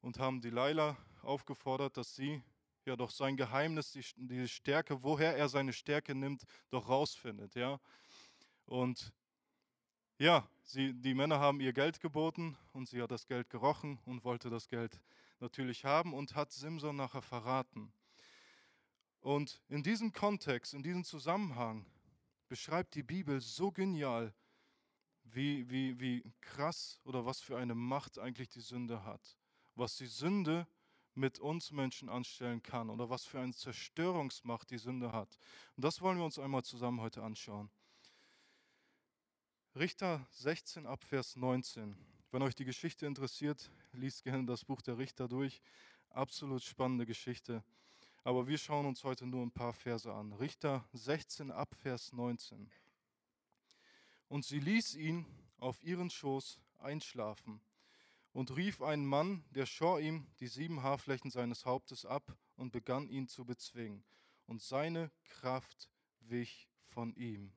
und 0.00 0.18
haben 0.18 0.40
Delilah 0.40 0.96
aufgefordert, 1.22 1.96
dass 1.96 2.14
sie 2.14 2.42
ja 2.84 2.96
doch 2.96 3.10
sein 3.10 3.36
Geheimnis, 3.36 3.92
die, 3.92 4.04
die 4.16 4.48
Stärke, 4.48 5.02
woher 5.02 5.36
er 5.36 5.48
seine 5.48 5.72
Stärke 5.72 6.14
nimmt, 6.14 6.44
doch 6.70 6.88
rausfindet. 6.88 7.54
Ja? 7.54 7.80
Und 8.64 9.12
ja, 10.22 10.48
sie, 10.62 10.94
die 10.94 11.14
Männer 11.14 11.40
haben 11.40 11.60
ihr 11.60 11.72
Geld 11.72 11.98
geboten 11.98 12.56
und 12.72 12.88
sie 12.88 13.02
hat 13.02 13.10
das 13.10 13.26
Geld 13.26 13.50
gerochen 13.50 13.98
und 14.06 14.22
wollte 14.22 14.50
das 14.50 14.68
Geld 14.68 15.00
natürlich 15.40 15.84
haben 15.84 16.14
und 16.14 16.36
hat 16.36 16.52
Simson 16.52 16.94
nachher 16.94 17.22
verraten. 17.22 17.92
Und 19.20 19.60
in 19.68 19.82
diesem 19.82 20.12
Kontext, 20.12 20.74
in 20.74 20.84
diesem 20.84 21.02
Zusammenhang 21.02 21.86
beschreibt 22.48 22.94
die 22.94 23.02
Bibel 23.02 23.40
so 23.40 23.72
genial, 23.72 24.32
wie, 25.24 25.68
wie, 25.68 25.98
wie 25.98 26.22
krass 26.40 27.00
oder 27.02 27.26
was 27.26 27.40
für 27.40 27.58
eine 27.58 27.74
Macht 27.74 28.20
eigentlich 28.20 28.48
die 28.48 28.60
Sünde 28.60 29.04
hat. 29.04 29.36
Was 29.74 29.96
die 29.96 30.06
Sünde 30.06 30.68
mit 31.14 31.40
uns 31.40 31.72
Menschen 31.72 32.08
anstellen 32.08 32.62
kann 32.62 32.90
oder 32.90 33.10
was 33.10 33.24
für 33.24 33.40
eine 33.40 33.54
Zerstörungsmacht 33.54 34.70
die 34.70 34.78
Sünde 34.78 35.10
hat. 35.10 35.36
Und 35.76 35.84
das 35.84 36.00
wollen 36.00 36.18
wir 36.18 36.24
uns 36.24 36.38
einmal 36.38 36.62
zusammen 36.62 37.00
heute 37.00 37.24
anschauen. 37.24 37.70
Richter 39.74 40.26
16 40.32 40.86
ab 40.86 41.02
Vers 41.02 41.34
19. 41.34 41.96
Wenn 42.30 42.42
euch 42.42 42.54
die 42.54 42.66
Geschichte 42.66 43.06
interessiert, 43.06 43.70
liest 43.92 44.22
gerne 44.22 44.44
das 44.44 44.66
Buch 44.66 44.82
der 44.82 44.98
Richter 44.98 45.28
durch. 45.28 45.62
Absolut 46.10 46.62
spannende 46.62 47.06
Geschichte. 47.06 47.64
Aber 48.22 48.46
wir 48.46 48.58
schauen 48.58 48.84
uns 48.84 49.02
heute 49.02 49.24
nur 49.24 49.42
ein 49.42 49.50
paar 49.50 49.72
Verse 49.72 50.12
an. 50.12 50.34
Richter 50.34 50.84
16 50.92 51.50
ab 51.50 51.74
Vers 51.80 52.12
19. 52.12 52.70
Und 54.28 54.44
sie 54.44 54.60
ließ 54.60 54.94
ihn 54.94 55.24
auf 55.56 55.82
ihren 55.82 56.10
Schoß 56.10 56.60
einschlafen 56.78 57.62
und 58.34 58.54
rief 58.54 58.82
einen 58.82 59.06
Mann, 59.06 59.42
der 59.52 59.64
schor 59.64 60.00
ihm 60.00 60.26
die 60.40 60.48
sieben 60.48 60.82
Haarflächen 60.82 61.30
seines 61.30 61.64
Hauptes 61.64 62.04
ab 62.04 62.36
und 62.56 62.72
begann 62.72 63.08
ihn 63.08 63.26
zu 63.26 63.46
bezwingen. 63.46 64.04
Und 64.46 64.60
seine 64.60 65.10
Kraft 65.24 65.88
wich 66.20 66.68
von 66.84 67.14
ihm. 67.14 67.54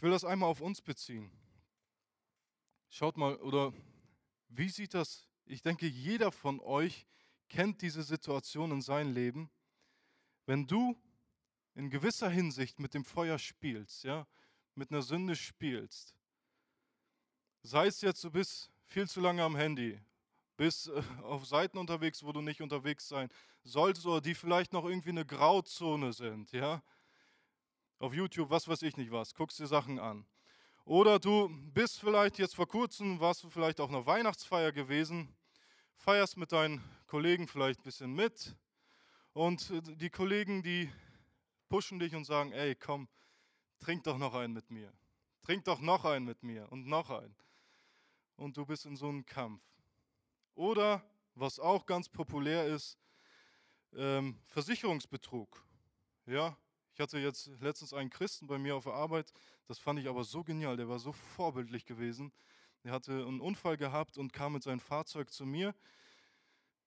Ich 0.00 0.02
will 0.02 0.12
das 0.12 0.24
einmal 0.24 0.48
auf 0.48 0.62
uns 0.62 0.80
beziehen. 0.80 1.30
Schaut 2.88 3.18
mal, 3.18 3.36
oder 3.36 3.74
wie 4.48 4.70
sieht 4.70 4.94
das? 4.94 5.28
Ich 5.44 5.60
denke, 5.60 5.86
jeder 5.86 6.32
von 6.32 6.58
euch 6.60 7.06
kennt 7.50 7.82
diese 7.82 8.02
Situation 8.02 8.70
in 8.70 8.80
seinem 8.80 9.12
Leben. 9.12 9.50
Wenn 10.46 10.66
du 10.66 10.96
in 11.74 11.90
gewisser 11.90 12.30
Hinsicht 12.30 12.78
mit 12.80 12.94
dem 12.94 13.04
Feuer 13.04 13.38
spielst, 13.38 14.04
ja, 14.04 14.26
mit 14.74 14.90
einer 14.90 15.02
Sünde 15.02 15.36
spielst, 15.36 16.14
sei 17.62 17.88
es 17.88 18.00
jetzt, 18.00 18.24
du 18.24 18.30
bist 18.30 18.70
viel 18.86 19.06
zu 19.06 19.20
lange 19.20 19.42
am 19.42 19.54
Handy, 19.54 20.00
bist 20.56 20.88
äh, 20.88 21.02
auf 21.24 21.44
Seiten 21.44 21.76
unterwegs, 21.76 22.22
wo 22.22 22.32
du 22.32 22.40
nicht 22.40 22.62
unterwegs 22.62 23.06
sein 23.06 23.28
solltest 23.64 24.06
oder 24.06 24.22
die 24.22 24.34
vielleicht 24.34 24.72
noch 24.72 24.86
irgendwie 24.86 25.10
eine 25.10 25.26
Grauzone 25.26 26.14
sind, 26.14 26.52
ja, 26.52 26.82
auf 28.00 28.14
YouTube, 28.14 28.50
was 28.50 28.66
weiß 28.66 28.82
ich 28.82 28.96
nicht 28.96 29.12
was, 29.12 29.34
guckst 29.34 29.60
dir 29.60 29.66
Sachen 29.66 30.00
an. 30.00 30.26
Oder 30.84 31.18
du 31.18 31.48
bist 31.72 32.00
vielleicht 32.00 32.38
jetzt 32.38 32.56
vor 32.56 32.66
kurzem, 32.66 33.20
warst 33.20 33.44
du 33.44 33.50
vielleicht 33.50 33.78
auf 33.78 33.90
einer 33.90 34.06
Weihnachtsfeier 34.06 34.72
gewesen, 34.72 35.36
feierst 35.96 36.38
mit 36.38 36.50
deinen 36.50 36.82
Kollegen 37.06 37.46
vielleicht 37.46 37.80
ein 37.80 37.84
bisschen 37.84 38.14
mit 38.14 38.56
Und 39.34 39.70
die 40.00 40.10
Kollegen, 40.10 40.62
die 40.62 40.90
pushen 41.68 41.98
dich 41.98 42.14
und 42.14 42.24
sagen, 42.24 42.52
ey, 42.52 42.74
komm, 42.74 43.06
trink 43.78 44.02
doch 44.04 44.16
noch 44.16 44.34
einen 44.34 44.54
mit 44.54 44.70
mir. 44.70 44.92
Trink 45.42 45.64
doch 45.64 45.80
noch 45.80 46.04
einen 46.04 46.24
mit 46.24 46.42
mir 46.42 46.72
und 46.72 46.86
noch 46.86 47.10
einen. 47.10 47.36
Und 48.36 48.56
du 48.56 48.64
bist 48.64 48.86
in 48.86 48.96
so 48.96 49.08
einem 49.08 49.26
Kampf. 49.26 49.62
Oder, 50.54 51.04
was 51.34 51.60
auch 51.60 51.84
ganz 51.84 52.08
populär 52.08 52.66
ist, 52.66 52.98
ähm, 53.92 54.40
Versicherungsbetrug. 54.46 55.62
Ja, 56.26 56.56
ich 56.94 57.00
hatte 57.00 57.18
jetzt 57.18 57.50
letztens 57.60 57.92
einen 57.92 58.10
Christen 58.10 58.46
bei 58.46 58.58
mir 58.58 58.76
auf 58.76 58.84
der 58.84 58.94
Arbeit, 58.94 59.32
das 59.66 59.78
fand 59.78 60.00
ich 60.00 60.08
aber 60.08 60.24
so 60.24 60.42
genial, 60.42 60.76
der 60.76 60.88
war 60.88 60.98
so 60.98 61.12
vorbildlich 61.12 61.84
gewesen. 61.84 62.32
Er 62.82 62.92
hatte 62.92 63.12
einen 63.12 63.40
Unfall 63.40 63.76
gehabt 63.76 64.18
und 64.18 64.32
kam 64.32 64.54
mit 64.54 64.62
seinem 64.62 64.80
Fahrzeug 64.80 65.30
zu 65.30 65.44
mir. 65.44 65.74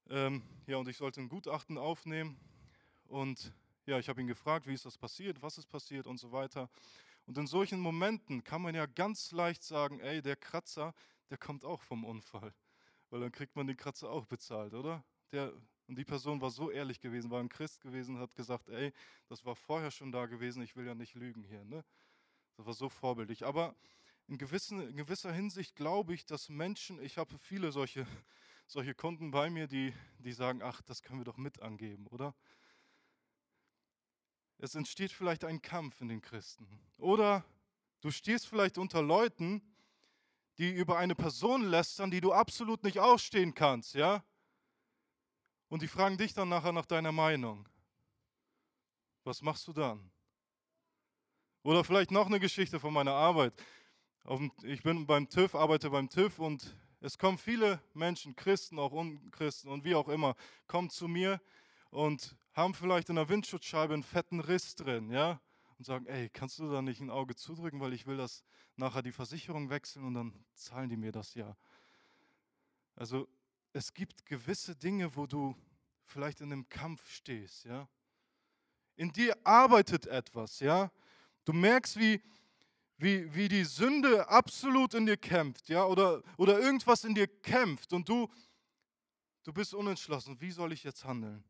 Ähm, 0.10 0.44
ja, 0.66 0.78
und 0.78 0.88
ich 0.88 0.98
sollte 0.98 1.22
ein 1.22 1.30
Gutachten 1.30 1.78
aufnehmen. 1.78 2.38
Und 3.06 3.54
ja, 3.86 4.00
ich 4.00 4.10
habe 4.10 4.22
ihn 4.22 4.28
gefragt, 4.28 4.68
wie 4.68 4.74
ist 4.74 4.86
das 4.86 4.98
passiert, 4.98 5.42
was 5.42 5.58
ist 5.58 5.68
passiert 5.68 6.08
und 6.08 6.18
so 6.18 6.32
weiter. 6.32 6.70
Und 7.26 7.38
in 7.38 7.48
solchen 7.48 7.80
Momenten 7.80 8.44
kann 8.44 8.62
man 8.62 8.76
ja 8.76 8.86
ganz 8.86 9.32
leicht 9.32 9.64
sagen, 9.64 10.00
ey, 10.00 10.22
der 10.22 10.36
Kratzer, 10.36 10.94
der 11.30 11.38
kommt 11.38 11.64
auch 11.64 11.82
vom 11.82 12.04
Unfall. 12.04 12.54
Weil 13.10 13.22
dann 13.22 13.32
kriegt 13.32 13.56
man 13.56 13.68
den 13.68 13.78
Kratzer 13.78 14.10
auch 14.10 14.26
bezahlt, 14.26 14.74
oder? 14.74 15.04
Der, 15.32 15.54
und 15.88 15.98
die 15.98 16.06
Person 16.06 16.40
war 16.42 16.50
so 16.50 16.72
ehrlich 16.72 17.00
gewesen, 17.02 17.30
war 17.30 17.42
ein 17.42 17.50
Christ 17.50 17.82
gewesen, 17.82 18.18
hat 18.18 18.36
gesagt, 18.36 18.70
ey, 18.70 18.94
das 19.28 19.46
war 19.46 19.56
vorher 19.56 19.92
schon 19.92 20.12
da 20.12 20.26
gewesen, 20.26 20.62
ich 20.62 20.76
will 20.76 20.86
ja 20.86 20.96
nicht 20.96 21.16
lügen 21.16 21.44
hier. 21.44 21.64
Ne? 21.66 21.84
Das 22.56 22.66
war 22.66 22.74
so 22.74 22.90
vorbildlich. 22.90 23.46
Aber 23.46 23.76
in, 24.28 24.38
gewissen, 24.38 24.88
in 24.88 24.96
gewisser 24.96 25.34
Hinsicht 25.34 25.76
glaube 25.76 26.14
ich, 26.14 26.26
dass 26.26 26.50
Menschen, 26.50 27.02
ich 27.04 27.18
habe 27.18 27.38
viele 27.38 27.72
solche, 27.72 28.08
solche 28.68 28.96
Kunden 28.96 29.32
bei 29.32 29.50
mir, 29.50 29.68
die, 29.68 29.94
die 30.20 30.32
sagen, 30.32 30.62
ach, 30.64 30.82
das 30.84 31.02
können 31.02 31.20
wir 31.20 31.26
doch 31.26 31.38
mit 31.38 31.62
angeben, 31.62 32.08
oder? 32.08 32.34
Es 34.58 34.76
entsteht 34.76 35.12
vielleicht 35.12 35.44
ein 35.44 35.62
Kampf 35.62 36.00
in 36.00 36.08
den 36.08 36.22
Christen. 36.22 36.66
Oder 36.98 37.44
du 38.00 38.12
stehst 38.12 38.48
vielleicht 38.48 38.78
unter 38.78 39.02
Leuten, 39.02 39.62
die 40.58 40.72
über 40.72 40.98
eine 40.98 41.16
Person 41.16 41.64
lästern, 41.64 42.12
die 42.12 42.22
du 42.22 42.32
absolut 42.32 42.84
nicht 42.84 43.00
ausstehen 43.00 43.54
kannst, 43.54 43.96
ja? 43.96 44.24
Und 45.74 45.82
die 45.82 45.88
fragen 45.88 46.20
dich 46.20 46.36
dann 46.36 46.50
nachher 46.50 46.72
nach 46.72 46.86
deiner 46.86 47.12
Meinung. 47.12 47.68
Was 49.24 49.42
machst 49.42 49.68
du 49.68 49.74
dann? 49.74 50.12
Oder 51.64 51.84
vielleicht 51.84 52.12
noch 52.12 52.28
eine 52.28 52.40
Geschichte 52.40 52.80
von 52.80 52.94
meiner 52.94 53.14
Arbeit. 53.14 53.56
Ich 54.62 54.84
bin 54.84 55.08
beim 55.08 55.28
TÜV, 55.28 55.56
arbeite 55.56 55.90
beim 55.90 56.12
TÜV 56.12 56.38
und 56.38 56.78
es 57.00 57.18
kommen 57.18 57.40
viele 57.40 57.82
Menschen, 57.96 58.36
Christen, 58.36 58.78
auch 58.78 58.92
Unchristen 58.92 59.72
und 59.72 59.84
wie 59.84 59.96
auch 59.96 60.10
immer, 60.10 60.36
kommen 60.68 60.92
zu 60.92 61.08
mir 61.08 61.42
und 61.90 62.36
haben 62.54 62.76
vielleicht 62.76 63.10
in 63.10 63.16
der 63.16 63.28
Windschutzscheibe 63.28 63.96
einen 63.96 64.04
fetten 64.04 64.42
Riss 64.42 64.76
drin, 64.76 65.10
ja? 65.10 65.42
Und 65.80 65.86
sagen, 65.86 66.06
ey, 66.06 66.30
kannst 66.30 66.60
du 66.60 66.72
da 66.72 66.84
nicht 66.84 67.02
ein 67.02 67.10
Auge 67.10 67.36
zudrücken, 67.36 67.80
weil 67.80 67.94
ich 67.94 68.06
will 68.06 68.18
das 68.18 68.44
nachher 68.76 69.02
die 69.02 69.12
Versicherung 69.12 69.72
wechseln 69.72 70.06
und 70.06 70.14
dann 70.14 70.46
zahlen 70.54 70.90
die 70.90 70.98
mir 70.98 71.12
das 71.12 71.34
ja. 71.34 71.58
Also 72.96 73.28
es 73.74 73.94
gibt 73.94 74.26
gewisse 74.26 74.76
Dinge, 74.76 75.16
wo 75.16 75.26
du 75.26 75.56
vielleicht 76.06 76.42
in 76.42 76.52
einem 76.52 76.70
Kampf 76.70 77.10
stehst, 77.10 77.66
ja? 77.66 77.88
In 78.96 79.12
dir 79.12 79.36
arbeitet 79.46 80.06
etwas, 80.06 80.60
ja? 80.60 80.92
Du 81.46 81.54
merkst, 81.54 81.98
wie, 81.98 82.22
wie, 82.98 83.34
wie 83.34 83.48
die 83.48 83.64
Sünde 83.64 84.30
absolut 84.30 84.94
in 84.94 85.08
dir 85.08 85.18
kämpft, 85.18 85.70
ja? 85.70 85.86
Oder, 85.86 86.22
oder 86.38 86.60
irgendwas 86.60 87.04
in 87.04 87.16
dir 87.16 87.28
kämpft 87.28 87.92
und 87.94 88.08
du, 88.08 88.30
du 89.44 89.52
bist 89.52 89.74
unentschlossen. 89.74 90.40
Wie 90.40 90.52
soll 90.52 90.72
ich 90.72 90.84
jetzt 90.84 91.04
handeln? 91.04 91.44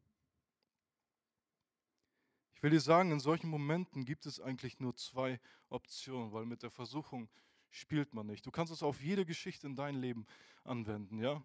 Ich 2.56 2.64
will 2.64 2.72
dir 2.72 2.80
sagen, 2.80 3.12
in 3.12 3.20
solchen 3.20 3.50
Momenten 3.50 4.06
gibt 4.06 4.26
es 4.26 4.40
eigentlich 4.40 4.80
nur 4.80 4.96
zwei 4.96 5.42
Optionen, 5.68 6.32
weil 6.32 6.46
mit 6.46 6.64
der 6.64 6.72
Versuchung 6.72 7.30
spielt 7.70 8.14
man 8.14 8.28
nicht. 8.28 8.46
Du 8.46 8.52
kannst 8.52 8.72
es 8.72 8.82
auf 8.82 9.02
jede 9.02 9.26
Geschichte 9.26 9.68
in 9.68 9.76
dein 9.76 9.96
Leben 9.96 10.26
anwenden, 10.64 11.18
ja? 11.18 11.44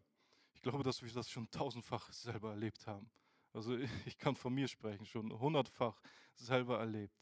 Ich 0.58 0.62
glaube, 0.62 0.82
dass 0.82 1.00
wir 1.00 1.12
das 1.12 1.30
schon 1.30 1.48
tausendfach 1.52 2.12
selber 2.12 2.50
erlebt 2.50 2.88
haben. 2.88 3.08
Also 3.52 3.78
ich 4.06 4.18
kann 4.18 4.34
von 4.34 4.52
mir 4.52 4.66
sprechen, 4.66 5.06
schon 5.06 5.30
hundertfach 5.38 6.00
selber 6.34 6.80
erlebt. 6.80 7.14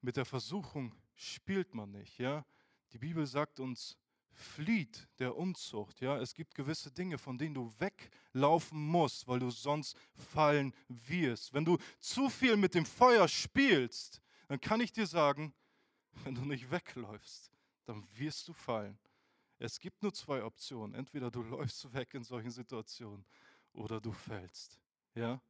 Mit 0.00 0.16
der 0.16 0.24
Versuchung 0.24 0.94
spielt 1.16 1.74
man 1.74 1.90
nicht, 1.90 2.18
ja? 2.18 2.46
Die 2.92 2.98
Bibel 2.98 3.26
sagt 3.26 3.58
uns, 3.58 3.98
flieht 4.30 5.08
der 5.18 5.36
Unzucht. 5.36 6.00
Ja? 6.00 6.18
Es 6.18 6.34
gibt 6.34 6.54
gewisse 6.54 6.92
Dinge, 6.92 7.18
von 7.18 7.36
denen 7.36 7.54
du 7.56 7.74
weglaufen 7.80 8.78
musst, 8.78 9.26
weil 9.26 9.40
du 9.40 9.50
sonst 9.50 9.96
fallen 10.14 10.72
wirst. 10.86 11.52
Wenn 11.52 11.64
du 11.64 11.78
zu 11.98 12.30
viel 12.30 12.56
mit 12.56 12.76
dem 12.76 12.86
Feuer 12.86 13.26
spielst, 13.26 14.22
dann 14.46 14.60
kann 14.60 14.80
ich 14.80 14.92
dir 14.92 15.08
sagen, 15.08 15.52
wenn 16.22 16.36
du 16.36 16.44
nicht 16.44 16.70
wegläufst, 16.70 17.50
dann 17.86 18.06
wirst 18.14 18.46
du 18.46 18.52
fallen. 18.52 18.96
Es 19.58 19.80
gibt 19.80 20.02
nur 20.02 20.12
zwei 20.12 20.42
Optionen. 20.44 20.94
Entweder 20.94 21.30
du 21.30 21.42
läufst 21.42 21.92
weg 21.92 22.14
in 22.14 22.24
solchen 22.24 22.50
Situationen 22.50 23.24
oder 23.72 24.00
du 24.00 24.12
fällst. 24.12 24.78
Ja? 25.14 25.40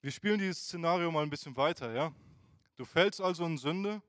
Wir 0.00 0.10
spielen 0.10 0.38
dieses 0.38 0.58
Szenario 0.58 1.10
mal 1.10 1.22
ein 1.22 1.30
bisschen 1.30 1.56
weiter, 1.56 1.92
ja? 1.94 2.14
Du 2.76 2.84
fällst 2.84 3.20
also 3.20 3.46
in 3.46 3.56
Sünde, 3.56 4.02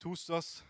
tust 0.00 0.28
das, 0.28 0.64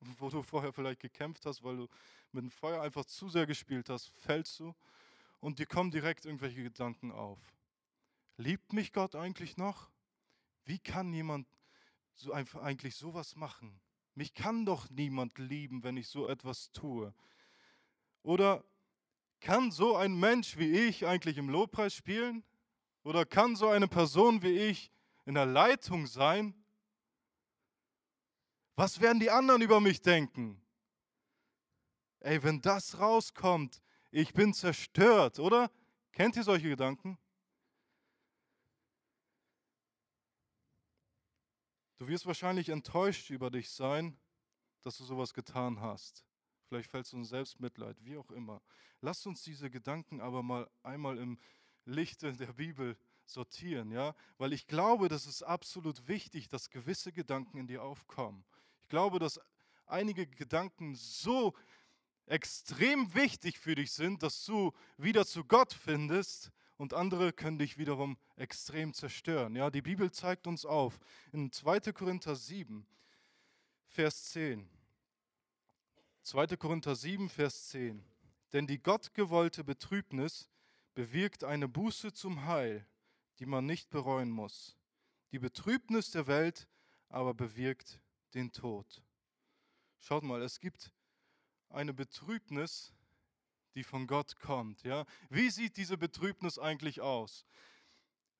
wo 0.00 0.30
du 0.30 0.42
vorher 0.42 0.72
vielleicht 0.72 1.00
gekämpft 1.00 1.44
hast, 1.44 1.62
weil 1.62 1.76
du 1.76 1.88
mit 2.32 2.44
dem 2.44 2.50
Feuer 2.50 2.80
einfach 2.80 3.04
zu 3.04 3.28
sehr 3.28 3.46
gespielt 3.46 3.90
hast, 3.90 4.08
fällst 4.16 4.60
du 4.60 4.74
und 5.40 5.58
dir 5.58 5.66
kommen 5.66 5.90
direkt 5.90 6.24
irgendwelche 6.24 6.62
Gedanken 6.62 7.12
auf. 7.12 7.38
Liebt 8.36 8.72
mich 8.72 8.92
Gott 8.92 9.14
eigentlich 9.14 9.56
noch? 9.56 9.90
Wie 10.64 10.78
kann 10.78 11.12
jemand 11.12 11.46
so 12.18 12.32
eigentlich 12.32 12.96
sowas 12.96 13.36
machen? 13.36 13.80
Mich 14.14 14.34
kann 14.34 14.66
doch 14.66 14.90
niemand 14.90 15.38
lieben, 15.38 15.84
wenn 15.84 15.96
ich 15.96 16.08
so 16.08 16.28
etwas 16.28 16.72
tue. 16.72 17.14
Oder 18.22 18.64
kann 19.40 19.70
so 19.70 19.96
ein 19.96 20.18
Mensch 20.18 20.56
wie 20.58 20.70
ich 20.70 21.06
eigentlich 21.06 21.38
im 21.38 21.48
Lobpreis 21.48 21.94
spielen? 21.94 22.44
Oder 23.04 23.24
kann 23.24 23.54
so 23.54 23.68
eine 23.68 23.86
Person 23.86 24.42
wie 24.42 24.58
ich 24.58 24.90
in 25.24 25.34
der 25.34 25.46
Leitung 25.46 26.06
sein? 26.06 26.54
Was 28.74 29.00
werden 29.00 29.20
die 29.20 29.30
anderen 29.30 29.62
über 29.62 29.80
mich 29.80 30.02
denken? 30.02 30.60
Ey, 32.20 32.42
wenn 32.42 32.60
das 32.60 32.98
rauskommt, 32.98 33.80
ich 34.10 34.32
bin 34.32 34.52
zerstört, 34.52 35.38
oder? 35.38 35.70
Kennt 36.12 36.36
ihr 36.36 36.42
solche 36.42 36.68
Gedanken? 36.68 37.18
Du 41.98 42.06
wirst 42.06 42.26
wahrscheinlich 42.26 42.68
enttäuscht 42.68 43.28
über 43.30 43.50
dich 43.50 43.70
sein, 43.70 44.16
dass 44.82 44.96
du 44.98 45.04
sowas 45.04 45.34
getan 45.34 45.80
hast. 45.80 46.24
Vielleicht 46.68 46.90
fällst 46.90 47.12
du 47.12 47.16
in 47.16 47.24
Selbstmitleid, 47.24 47.96
wie 48.04 48.16
auch 48.16 48.30
immer. 48.30 48.62
Lasst 49.00 49.26
uns 49.26 49.42
diese 49.42 49.68
Gedanken 49.68 50.20
aber 50.20 50.44
mal 50.44 50.70
einmal 50.84 51.18
im 51.18 51.38
Lichte 51.84 52.32
der 52.34 52.52
Bibel 52.52 52.96
sortieren, 53.26 53.90
ja, 53.90 54.14
weil 54.38 54.52
ich 54.52 54.66
glaube, 54.68 55.08
das 55.08 55.26
ist 55.26 55.42
absolut 55.42 56.06
wichtig, 56.06 56.48
dass 56.48 56.70
gewisse 56.70 57.12
Gedanken 57.12 57.58
in 57.58 57.66
dir 57.66 57.82
aufkommen. 57.82 58.44
Ich 58.82 58.88
glaube, 58.88 59.18
dass 59.18 59.40
einige 59.86 60.26
Gedanken 60.26 60.94
so 60.94 61.54
extrem 62.26 63.12
wichtig 63.14 63.58
für 63.58 63.74
dich 63.74 63.90
sind, 63.92 64.22
dass 64.22 64.44
du 64.44 64.72
wieder 64.98 65.26
zu 65.26 65.44
Gott 65.44 65.72
findest 65.72 66.52
und 66.78 66.94
andere 66.94 67.32
können 67.32 67.58
dich 67.58 67.76
wiederum 67.76 68.16
extrem 68.36 68.94
zerstören. 68.94 69.54
Ja, 69.54 69.68
die 69.70 69.82
Bibel 69.82 70.10
zeigt 70.10 70.46
uns 70.46 70.64
auf 70.64 70.98
in 71.32 71.52
2. 71.52 71.92
Korinther 71.92 72.34
7, 72.34 72.86
Vers 73.88 74.30
10. 74.30 74.68
2. 76.22 76.46
Korinther 76.56 76.94
7, 76.94 77.28
Vers 77.28 77.68
10. 77.68 78.02
Denn 78.52 78.66
die 78.66 78.80
gottgewollte 78.80 79.64
Betrübnis 79.64 80.48
bewirkt 80.94 81.44
eine 81.44 81.68
Buße 81.68 82.12
zum 82.12 82.46
Heil, 82.46 82.86
die 83.40 83.46
man 83.46 83.66
nicht 83.66 83.90
bereuen 83.90 84.30
muss. 84.30 84.76
Die 85.32 85.38
Betrübnis 85.38 86.12
der 86.12 86.26
Welt 86.26 86.68
aber 87.08 87.34
bewirkt 87.34 88.00
den 88.34 88.52
Tod. 88.52 89.02
Schaut 89.98 90.22
mal, 90.22 90.42
es 90.42 90.60
gibt 90.60 90.92
eine 91.70 91.92
Betrübnis, 91.92 92.94
die 93.78 93.84
von 93.84 94.08
Gott 94.08 94.40
kommt. 94.40 94.82
Ja? 94.82 95.04
Wie 95.30 95.50
sieht 95.50 95.76
diese 95.76 95.96
Betrübnis 95.96 96.58
eigentlich 96.58 97.00
aus? 97.00 97.46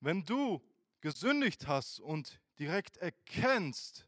Wenn 0.01 0.25
du 0.25 0.61
gesündigt 1.01 1.69
hast 1.69 2.01
und 2.01 2.41
direkt 2.59 2.97
erkennst 2.97 4.05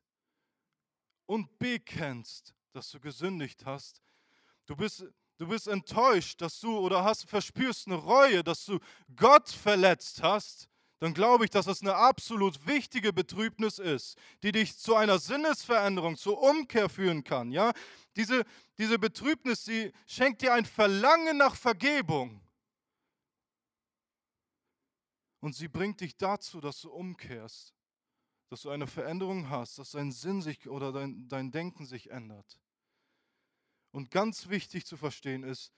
und 1.27 1.59
bekennst, 1.61 2.55
dass 2.73 2.90
du 2.90 2.99
gesündigt 2.99 3.64
hast, 3.64 4.03
du 4.66 4.75
bist, 4.75 5.05
du 5.38 5.47
bist 5.47 5.69
enttäuscht, 5.69 6.40
dass 6.40 6.59
du 6.59 6.77
oder 6.79 7.05
hast, 7.05 7.29
verspürst 7.29 7.87
eine 7.87 7.97
Reue, 7.97 8.43
dass 8.43 8.64
du 8.64 8.81
Gott 9.14 9.49
verletzt 9.49 10.25
hast, 10.25 10.69
dann 11.00 11.14
glaube 11.14 11.44
ich, 11.44 11.50
dass 11.50 11.66
es 11.66 11.80
eine 11.80 11.94
absolut 11.96 12.66
wichtige 12.66 13.12
Betrübnis 13.12 13.78
ist, 13.78 14.18
die 14.42 14.52
dich 14.52 14.76
zu 14.78 14.94
einer 14.94 15.18
Sinnesveränderung, 15.18 16.16
zur 16.16 16.40
Umkehr 16.40 16.90
führen 16.90 17.24
kann. 17.24 17.50
Ja? 17.50 17.72
Diese, 18.16 18.44
diese 18.76 18.98
Betrübnis, 18.98 19.64
die 19.64 19.92
schenkt 20.06 20.42
dir 20.42 20.52
ein 20.52 20.66
Verlangen 20.66 21.38
nach 21.38 21.56
Vergebung. 21.56 22.42
Und 25.40 25.56
sie 25.56 25.68
bringt 25.68 26.02
dich 26.02 26.18
dazu, 26.18 26.60
dass 26.60 26.82
du 26.82 26.90
umkehrst, 26.90 27.74
dass 28.50 28.60
du 28.60 28.68
eine 28.68 28.86
Veränderung 28.86 29.48
hast, 29.48 29.78
dass 29.78 29.92
dein 29.92 30.12
Sinn 30.12 30.42
sich 30.42 30.68
oder 30.68 30.92
dein, 30.92 31.26
dein 31.28 31.50
Denken 31.50 31.86
sich 31.86 32.10
ändert. 32.10 32.60
Und 33.90 34.10
ganz 34.10 34.50
wichtig 34.50 34.84
zu 34.84 34.98
verstehen 34.98 35.44
ist, 35.44 35.72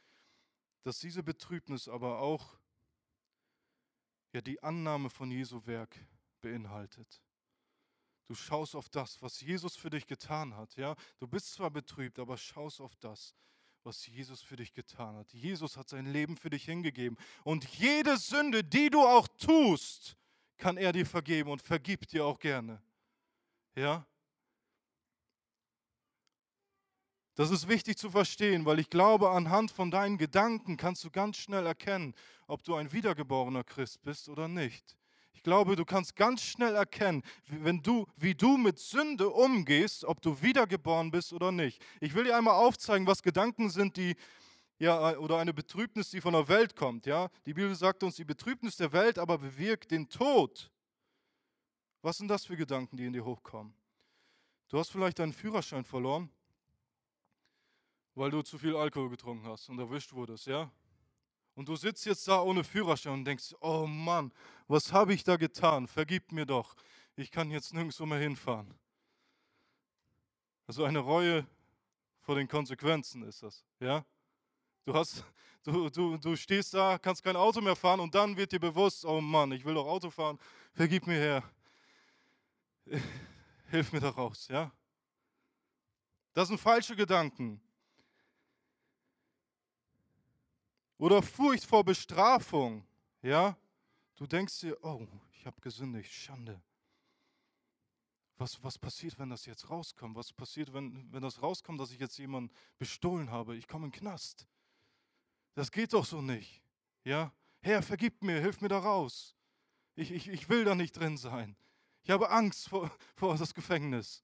dass 0.83 0.99
diese 0.99 1.23
Betrübnis 1.23 1.87
aber 1.87 2.19
auch 2.19 2.59
ja 4.33 4.41
die 4.41 4.63
Annahme 4.63 5.11
von 5.11 5.31
Jesu 5.31 5.65
Werk 5.67 5.99
beinhaltet. 6.41 7.23
Du 8.27 8.35
schaust 8.35 8.75
auf 8.75 8.89
das, 8.89 9.21
was 9.21 9.41
Jesus 9.41 9.77
für 9.77 9.91
dich 9.91 10.07
getan 10.07 10.57
hat. 10.57 10.75
Ja, 10.77 10.97
du 11.19 11.27
bist 11.27 11.53
zwar 11.53 11.71
betrübt, 11.71 12.19
aber 12.19 12.37
schaust 12.37 12.81
auf 12.81 12.97
das, 12.97 13.35
was 13.85 14.07
Jesus 14.07 14.41
für 14.41 14.57
dich 14.57 14.73
getan 14.73 15.17
hat. 15.17 15.33
Jesus 15.33 15.77
hat 15.77 15.89
sein 15.89 16.07
Leben 16.07 16.37
für 16.37 16.51
dich 16.51 16.65
hingegeben 16.65 17.19
und 17.45 17.65
jede 17.65 18.17
Sünde, 18.17 18.63
die 18.65 18.91
du 18.91 19.03
auch 19.03 19.29
tust, 19.29 20.17
kann 20.57 20.77
er 20.77 20.93
dir 20.93 21.05
vergeben 21.05 21.51
und 21.51 21.61
vergibt 21.61 22.13
dir 22.13 22.25
auch 22.25 22.39
gerne. 22.39 22.81
Ja? 23.75 24.07
Das 27.35 27.51
ist 27.51 27.67
wichtig 27.67 27.97
zu 27.97 28.11
verstehen, 28.11 28.67
weil 28.67 28.79
ich 28.79 28.91
glaube, 28.91 29.31
anhand 29.31 29.71
von 29.71 29.91
deinen 29.91 30.19
Gedanken 30.19 30.77
kannst 30.77 31.03
du 31.03 31.11
ganz 31.11 31.39
schnell 31.39 31.65
erkennen, 31.65 32.15
ob 32.47 32.63
du 32.63 32.75
ein 32.75 32.93
wiedergeborener 32.93 33.65
Christ 33.65 34.03
bist 34.03 34.29
oder 34.29 34.49
nicht. 34.49 34.97
Ich 35.33 35.43
glaube, 35.43 35.75
du 35.75 35.87
kannst 35.87 36.15
ganz 36.15 36.43
schnell 36.43 36.75
erkennen, 36.75 37.23
wenn 37.49 37.83
du, 37.83 38.07
wie 38.17 38.35
du 38.35 38.59
mit 38.59 38.79
Sünde 38.79 39.31
umgehst, 39.31 40.05
ob 40.05 40.21
du 40.21 40.43
wiedergeboren 40.43 41.11
bist 41.11 41.33
oder 41.33 41.51
nicht. 41.51 41.83
Ich 42.01 42.15
will 42.15 42.25
dir 42.25 42.37
einmal 42.37 42.55
aufzeigen, 42.55 43.07
was 43.07 43.23
Gedanken 43.23 43.71
sind, 43.71 43.97
die 43.97 44.15
ja, 44.79 45.17
oder 45.17 45.39
eine 45.39 45.55
Betrübnis, 45.55 46.11
die 46.11 46.21
von 46.21 46.35
der 46.35 46.47
Welt 46.49 46.77
kommt. 46.77 47.07
Ja? 47.07 47.29
Die 47.47 47.55
Bibel 47.55 47.75
sagt 47.75 48.03
uns, 48.03 48.17
die 48.17 48.25
Betrübnis 48.25 48.77
der 48.77 48.93
Welt 48.93 49.19
aber 49.19 49.39
bewirkt 49.39 49.91
den 49.91 50.09
Tod. 50.09 50.71
Was 52.03 52.19
sind 52.19 52.29
das 52.29 52.45
für 52.45 52.57
Gedanken, 52.57 52.97
die 52.97 53.07
in 53.07 53.13
dir 53.13 53.25
hochkommen? 53.25 53.75
Du 54.69 54.79
hast 54.79 54.91
vielleicht 54.91 55.19
deinen 55.19 55.33
Führerschein 55.33 55.85
verloren 55.85 56.31
weil 58.15 58.31
du 58.31 58.43
zu 58.43 58.59
viel 58.59 58.77
Alkohol 58.77 59.11
getrunken 59.11 59.47
hast 59.47 59.69
und 59.69 59.79
erwischt 59.79 60.13
wurdest, 60.13 60.47
ja? 60.47 60.71
Und 61.55 61.69
du 61.69 61.77
sitzt 61.77 62.07
jetzt 62.07 62.27
da 62.29 62.41
ohne 62.41 62.65
Führerschein 62.65 63.13
und 63.13 63.25
denkst, 63.25 63.55
oh 63.61 63.87
Mann, 63.87 64.33
was 64.69 64.93
habe 64.93 65.13
ich 65.13 65.23
da 65.23 65.37
getan? 65.37 65.87
Vergib 65.87 66.33
mir 66.33 66.47
doch. 66.47 66.75
Ich 67.15 67.31
kann 67.31 67.51
jetzt 67.51 67.75
nirgendwo 67.75 68.07
mehr 68.07 68.19
hinfahren. 68.19 68.75
Also 70.67 70.85
eine 70.85 71.01
Reue 71.01 71.47
vor 72.21 72.37
den 72.37 72.49
Konsequenzen 72.49 73.23
ist 73.25 73.43
das, 73.43 73.65
ja? 73.81 74.05
Du, 74.85 74.95
hast, 74.95 75.25
du, 75.63 75.91
du, 75.91 76.17
du 76.17 76.37
stehst 76.37 76.73
da, 76.75 76.99
kannst 76.99 77.23
kein 77.23 77.37
Auto 77.37 77.61
mehr 77.61 77.77
fahren 77.77 78.01
und 78.01 78.15
dann 78.15 78.37
wird 78.37 78.53
dir 78.53 78.61
bewusst, 78.61 79.05
oh 79.05 79.21
Mann, 79.21 79.53
ich 79.53 79.65
will 79.65 79.75
doch 79.75 79.87
Auto 79.87 80.11
fahren, 80.11 80.39
vergib 80.73 81.07
mir 81.07 81.19
her. 81.19 81.43
Hilf 83.71 83.93
mir 83.93 84.01
da 84.01 84.11
raus, 84.11 84.49
ja? 84.49 84.73
Das 86.33 86.49
sind 86.49 86.59
falsche 86.59 86.97
Gedanken. 86.97 87.61
Oder 91.03 91.21
Furcht 91.21 91.65
vor 91.65 91.83
Bestrafung. 91.83 92.87
Ja? 93.23 93.59
Du 94.15 94.25
denkst 94.25 94.61
dir, 94.61 94.79
oh, 94.85 95.05
ich 95.33 95.45
habe 95.45 95.61
gesündigt, 95.61 96.13
Schande. 96.13 96.63
Was, 98.37 98.63
was 98.63 98.79
passiert, 98.79 99.19
wenn 99.19 99.29
das 99.29 99.45
jetzt 99.45 99.69
rauskommt? 99.69 100.15
Was 100.15 100.33
passiert, 100.33 100.73
wenn, 100.73 101.13
wenn 101.13 101.23
das 101.23 101.43
rauskommt, 101.43 101.81
dass 101.81 101.91
ich 101.91 101.99
jetzt 101.99 102.19
jemanden 102.19 102.55
bestohlen 102.79 103.33
habe? 103.33 103.57
Ich 103.57 103.67
komme 103.67 103.87
in 103.87 103.91
den 103.91 103.99
Knast. 103.99 104.47
Das 105.55 105.73
geht 105.73 105.93
doch 105.93 106.05
so 106.05 106.23
nicht. 106.23 106.63
Ja? 107.03 107.33
Herr, 107.63 107.83
vergib 107.83 108.23
mir, 108.23 108.41
hilf 108.41 108.61
mir 108.61 108.69
da 108.69 108.79
raus. 108.79 109.35
Ich, 109.97 110.13
ich, 110.13 110.29
ich 110.29 110.49
will 110.49 110.65
da 110.65 110.77
nicht 110.77 110.93
drin 110.93 111.17
sein. 111.17 111.57
Ich 112.05 112.11
habe 112.11 112.31
Angst 112.31 112.69
vor, 112.69 112.89
vor 113.17 113.37
das 113.37 113.53
Gefängnis. 113.53 114.23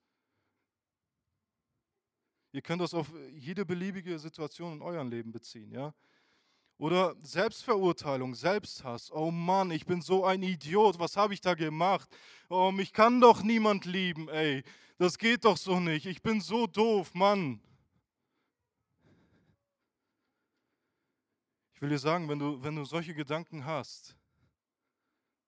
Ihr 2.52 2.62
könnt 2.62 2.82
das 2.82 2.94
auf 2.94 3.12
jede 3.32 3.66
beliebige 3.66 4.16
Situation 4.20 4.74
in 4.74 4.82
eurem 4.82 5.08
Leben 5.08 5.32
beziehen. 5.32 5.72
Ja? 5.72 5.92
Oder 6.78 7.16
Selbstverurteilung, 7.22 8.36
Selbsthass. 8.36 9.10
Oh 9.10 9.32
Mann, 9.32 9.72
ich 9.72 9.84
bin 9.84 10.00
so 10.00 10.24
ein 10.24 10.44
Idiot. 10.44 11.00
Was 11.00 11.16
habe 11.16 11.34
ich 11.34 11.40
da 11.40 11.54
gemacht? 11.54 12.08
Oh, 12.48 12.70
mich 12.70 12.92
kann 12.92 13.20
doch 13.20 13.42
niemand 13.42 13.84
lieben, 13.84 14.28
ey. 14.28 14.62
Das 14.96 15.18
geht 15.18 15.44
doch 15.44 15.56
so 15.56 15.80
nicht. 15.80 16.06
Ich 16.06 16.22
bin 16.22 16.40
so 16.40 16.68
doof, 16.68 17.14
Mann. 17.14 17.60
Ich 21.74 21.82
will 21.82 21.88
dir 21.88 21.98
sagen, 21.98 22.28
wenn 22.28 22.38
du, 22.38 22.62
wenn 22.62 22.76
du 22.76 22.84
solche 22.84 23.14
Gedanken 23.14 23.64
hast, 23.64 24.16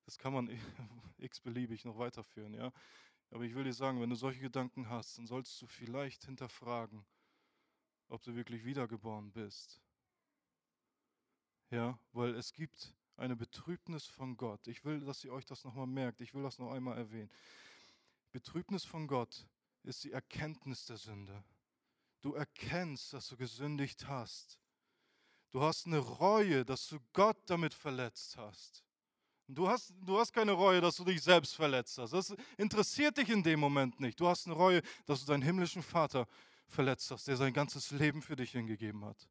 das 0.07 0.19
kann 0.19 0.33
man 0.33 0.49
x-beliebig 1.19 1.85
noch 1.85 1.97
weiterführen, 1.97 2.55
ja. 2.55 2.73
Aber 3.31 3.45
ich 3.45 3.55
will 3.55 3.63
dir 3.63 3.73
sagen, 3.73 4.01
wenn 4.01 4.11
du 4.11 4.17
solche 4.17 4.41
Gedanken 4.41 4.89
hast, 4.89 5.19
dann 5.19 5.29
solltest 5.29 5.63
du 5.63 5.69
vielleicht 5.69 6.25
hinterfragen, 6.25 7.05
ob 8.09 8.23
du 8.25 8.35
wirklich 8.35 8.65
wiedergeboren 8.65 9.31
bist. 9.31 9.81
Ja, 11.71 11.99
weil 12.13 12.35
es 12.35 12.53
gibt 12.53 12.95
eine 13.17 13.37
Betrübnis 13.37 14.07
von 14.07 14.37
Gott. 14.37 14.67
Ich 14.67 14.85
will, 14.85 15.01
dass 15.01 15.23
ihr 15.25 15.33
euch 15.33 15.45
das 15.45 15.65
nochmal 15.65 15.87
merkt. 15.87 16.21
Ich 16.21 16.35
will 16.35 16.43
das 16.43 16.59
noch 16.59 16.73
einmal 16.73 16.99
erwähnen. 16.99 17.31
Betrübnis 18.33 18.85
von 18.85 19.07
Gott 19.07 19.47
ist 19.85 20.03
die 20.05 20.13
Erkenntnis 20.13 20.87
der 20.87 20.97
Sünde. 20.97 21.45
Du 22.23 22.35
erkennst, 22.35 23.13
dass 23.13 23.29
du 23.29 23.37
gesündigt 23.37 24.09
hast. 24.09 24.59
Du 25.53 25.63
hast 25.63 25.87
eine 25.87 25.99
Reue, 25.99 26.65
dass 26.65 26.89
du 26.89 26.99
Gott 27.13 27.39
damit 27.47 27.75
verletzt 27.75 28.37
hast. 28.37 28.85
Du 29.49 29.69
hast, 29.69 29.93
du 30.03 30.19
hast 30.19 30.33
keine 30.33 30.53
Reue, 30.53 30.81
dass 30.81 30.97
du 30.97 31.05
dich 31.05 31.23
selbst 31.23 31.55
verletzt 31.55 31.99
hast. 31.99 32.13
Das 32.13 32.35
interessiert 32.57 33.17
dich 33.17 33.29
in 33.31 33.43
dem 33.43 33.59
Moment 33.59 33.99
nicht. 34.01 34.21
Du 34.21 34.29
hast 34.29 34.47
eine 34.47 34.55
Reue, 34.55 34.81
dass 35.07 35.21
du 35.21 35.27
deinen 35.27 35.43
himmlischen 35.43 35.83
Vater 35.83 36.27
verletzt 36.69 37.11
hast, 37.11 37.27
der 37.27 37.37
sein 37.37 37.53
ganzes 37.53 37.91
Leben 37.91 38.23
für 38.23 38.37
dich 38.37 38.53
hingegeben 38.53 39.05
hat. 39.05 39.29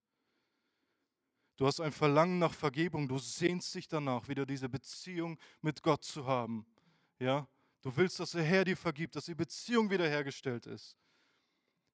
Du 1.59 1.67
hast 1.67 1.81
ein 1.81 1.91
Verlangen 1.91 2.39
nach 2.39 2.53
Vergebung. 2.53 3.05
Du 3.05 3.17
sehnst 3.17 3.75
dich 3.75 3.89
danach, 3.89 4.29
wieder 4.29 4.45
diese 4.45 4.69
Beziehung 4.69 5.37
mit 5.61 5.83
Gott 5.83 6.05
zu 6.05 6.25
haben. 6.25 6.65
Ja? 7.19 7.49
Du 7.81 7.93
willst, 7.97 8.17
dass 8.21 8.31
der 8.31 8.43
Herr 8.43 8.63
dir 8.63 8.77
vergibt, 8.77 9.17
dass 9.17 9.25
die 9.25 9.35
Beziehung 9.35 9.89
wiederhergestellt 9.89 10.67
ist. 10.67 10.95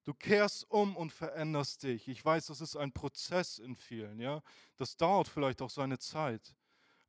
Du 0.04 0.14
kehrst 0.14 0.70
um 0.70 0.96
und 0.96 1.12
veränderst 1.12 1.82
dich. 1.82 2.06
Ich 2.06 2.24
weiß, 2.24 2.46
das 2.46 2.60
ist 2.60 2.76
ein 2.76 2.92
Prozess 2.92 3.58
in 3.58 3.74
vielen. 3.74 4.20
Ja? 4.20 4.40
Das 4.76 4.96
dauert 4.96 5.26
vielleicht 5.26 5.60
auch 5.60 5.70
seine 5.70 5.98
Zeit. 5.98 6.54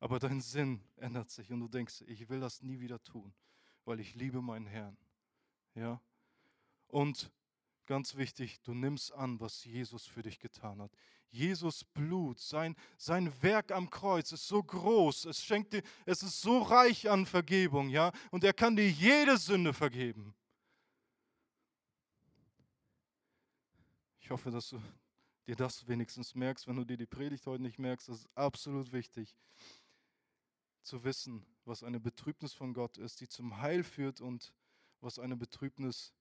Aber 0.00 0.18
dein 0.18 0.40
Sinn 0.40 0.82
ändert 0.96 1.30
sich 1.30 1.52
und 1.52 1.60
du 1.60 1.68
denkst, 1.68 2.02
ich 2.08 2.28
will 2.28 2.40
das 2.40 2.60
nie 2.60 2.80
wieder 2.80 3.00
tun, 3.04 3.32
weil 3.84 4.00
ich 4.00 4.16
liebe 4.16 4.42
meinen 4.42 4.66
Herrn. 4.66 4.96
Ja? 5.76 6.00
Und 6.88 7.30
ganz 7.88 8.16
wichtig, 8.16 8.60
du 8.62 8.74
nimmst 8.74 9.12
an, 9.14 9.40
was 9.40 9.64
Jesus 9.64 10.06
für 10.06 10.22
dich 10.22 10.38
getan 10.38 10.80
hat. 10.80 10.92
Jesus 11.30 11.82
Blut, 11.82 12.38
sein, 12.38 12.76
sein 12.96 13.32
Werk 13.42 13.72
am 13.72 13.90
Kreuz 13.90 14.30
ist 14.30 14.46
so 14.46 14.62
groß, 14.62 15.24
es 15.24 15.42
schenkt 15.42 15.72
dir, 15.72 15.82
es 16.06 16.22
ist 16.22 16.40
so 16.40 16.60
reich 16.62 17.10
an 17.10 17.26
Vergebung, 17.26 17.88
ja, 17.88 18.12
und 18.30 18.44
er 18.44 18.52
kann 18.52 18.76
dir 18.76 18.88
jede 18.88 19.36
Sünde 19.36 19.72
vergeben. 19.72 20.34
Ich 24.20 24.30
hoffe, 24.30 24.50
dass 24.50 24.68
du 24.68 24.80
dir 25.46 25.56
das 25.56 25.88
wenigstens 25.88 26.34
merkst, 26.34 26.68
wenn 26.68 26.76
du 26.76 26.84
dir 26.84 26.98
die 26.98 27.06
Predigt 27.06 27.46
heute 27.46 27.62
nicht 27.62 27.78
merkst, 27.78 28.08
das 28.08 28.18
ist 28.18 28.28
absolut 28.34 28.92
wichtig 28.92 29.34
zu 30.82 31.04
wissen, 31.04 31.44
was 31.64 31.82
eine 31.82 32.00
Betrübnis 32.00 32.52
von 32.52 32.74
Gott 32.74 32.98
ist, 32.98 33.20
die 33.22 33.28
zum 33.28 33.58
Heil 33.60 33.82
führt 33.82 34.20
und 34.20 34.52
was 35.00 35.18
eine 35.18 35.36
Betrübnis 35.36 36.12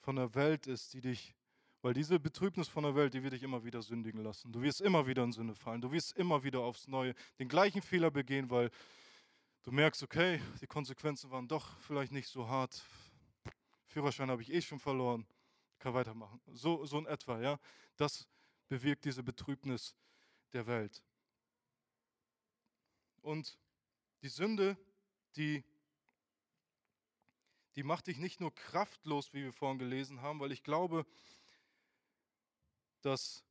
von 0.00 0.16
der 0.16 0.34
Welt 0.34 0.66
ist, 0.66 0.94
die 0.94 1.00
dich 1.00 1.34
weil 1.80 1.94
diese 1.94 2.18
Betrübnis 2.18 2.66
von 2.68 2.82
der 2.82 2.94
Welt, 2.94 3.14
die 3.14 3.22
wird 3.22 3.34
dich 3.34 3.42
immer 3.42 3.62
wieder 3.64 3.82
sündigen 3.82 4.22
lassen. 4.22 4.50
Du 4.50 4.60
wirst 4.62 4.80
immer 4.80 5.06
wieder 5.06 5.22
in 5.22 5.32
Sünde 5.32 5.54
fallen. 5.54 5.80
Du 5.80 5.92
wirst 5.92 6.16
immer 6.16 6.42
wieder 6.42 6.60
aufs 6.60 6.88
Neue 6.88 7.14
den 7.38 7.48
gleichen 7.48 7.82
Fehler 7.82 8.10
begehen, 8.10 8.50
weil 8.50 8.70
du 9.62 9.70
merkst, 9.70 10.02
okay, 10.02 10.40
die 10.60 10.66
Konsequenzen 10.66 11.30
waren 11.30 11.46
doch 11.46 11.78
vielleicht 11.80 12.10
nicht 12.10 12.28
so 12.28 12.48
hart. 12.48 12.82
Führerschein 13.86 14.30
habe 14.30 14.42
ich 14.42 14.52
eh 14.52 14.60
schon 14.60 14.80
verloren. 14.80 15.24
Kann 15.78 15.94
weitermachen. 15.94 16.40
So, 16.48 16.84
so 16.84 16.98
in 16.98 17.06
etwa, 17.06 17.40
ja. 17.40 17.60
Das 17.96 18.26
bewirkt 18.66 19.04
diese 19.04 19.22
Betrübnis 19.22 19.94
der 20.52 20.66
Welt. 20.66 21.00
Und 23.22 23.56
die 24.22 24.28
Sünde, 24.28 24.76
die 25.36 25.62
die 27.78 27.84
macht 27.84 28.08
dich 28.08 28.18
nicht 28.18 28.40
nur 28.40 28.52
kraftlos, 28.52 29.32
wie 29.32 29.44
wir 29.44 29.52
vorhin 29.52 29.78
gelesen 29.78 30.20
haben, 30.20 30.40
weil 30.40 30.50
ich 30.50 30.64
glaube, 30.64 31.06
dass 33.02 33.44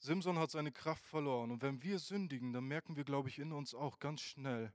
Simson 0.00 0.36
hat 0.36 0.50
seine 0.50 0.72
Kraft 0.72 1.06
verloren. 1.06 1.52
Und 1.52 1.62
wenn 1.62 1.84
wir 1.84 2.00
sündigen, 2.00 2.52
dann 2.52 2.64
merken 2.64 2.96
wir, 2.96 3.04
glaube 3.04 3.28
ich, 3.28 3.38
in 3.38 3.52
uns 3.52 3.72
auch 3.72 4.00
ganz 4.00 4.20
schnell, 4.20 4.72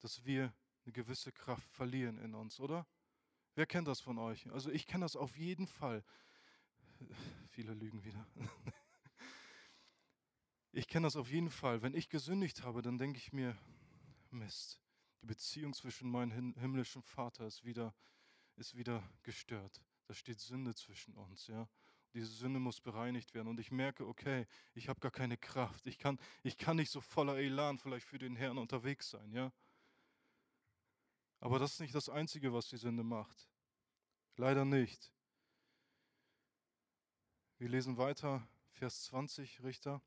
dass 0.00 0.26
wir 0.26 0.52
eine 0.84 0.92
gewisse 0.92 1.32
Kraft 1.32 1.72
verlieren 1.72 2.18
in 2.18 2.34
uns, 2.34 2.60
oder? 2.60 2.86
Wer 3.54 3.64
kennt 3.64 3.88
das 3.88 4.02
von 4.02 4.18
euch? 4.18 4.52
Also 4.52 4.70
ich 4.70 4.86
kenne 4.86 5.06
das 5.06 5.16
auf 5.16 5.34
jeden 5.38 5.66
Fall. 5.66 6.04
Viele 7.48 7.72
lügen 7.72 8.04
wieder. 8.04 8.26
Ich 10.74 10.88
kenne 10.88 11.06
das 11.06 11.16
auf 11.16 11.30
jeden 11.30 11.50
Fall. 11.50 11.82
Wenn 11.82 11.94
ich 11.94 12.08
gesündigt 12.08 12.62
habe, 12.62 12.80
dann 12.80 12.96
denke 12.96 13.18
ich 13.18 13.34
mir, 13.34 13.54
Mist, 14.30 14.81
die 15.22 15.26
Beziehung 15.26 15.72
zwischen 15.72 16.10
meinem 16.10 16.54
himmlischen 16.54 17.02
Vater 17.02 17.46
ist 17.46 17.64
wieder, 17.64 17.94
ist 18.56 18.76
wieder 18.76 19.08
gestört. 19.22 19.80
Da 20.08 20.14
steht 20.14 20.40
Sünde 20.40 20.74
zwischen 20.74 21.14
uns, 21.14 21.46
ja. 21.46 21.68
Diese 22.12 22.26
Sünde 22.26 22.58
muss 22.58 22.80
bereinigt 22.80 23.32
werden. 23.32 23.48
Und 23.48 23.58
ich 23.58 23.70
merke, 23.70 24.06
okay, 24.06 24.46
ich 24.74 24.88
habe 24.88 25.00
gar 25.00 25.12
keine 25.12 25.38
Kraft. 25.38 25.86
Ich 25.86 25.98
kann, 25.98 26.18
ich 26.42 26.58
kann 26.58 26.76
nicht 26.76 26.90
so 26.90 27.00
voller 27.00 27.38
Elan 27.38 27.78
vielleicht 27.78 28.06
für 28.06 28.18
den 28.18 28.36
Herrn 28.36 28.58
unterwegs 28.58 29.10
sein, 29.10 29.32
ja. 29.32 29.52
Aber 31.38 31.58
das 31.58 31.74
ist 31.74 31.80
nicht 31.80 31.94
das 31.94 32.08
Einzige, 32.08 32.52
was 32.52 32.68
die 32.68 32.76
Sünde 32.76 33.02
macht. 33.02 33.48
Leider 34.36 34.64
nicht. 34.64 35.12
Wir 37.58 37.68
lesen 37.68 37.96
weiter, 37.96 38.46
Vers 38.72 39.04
20, 39.04 39.62
Richter. 39.62 40.02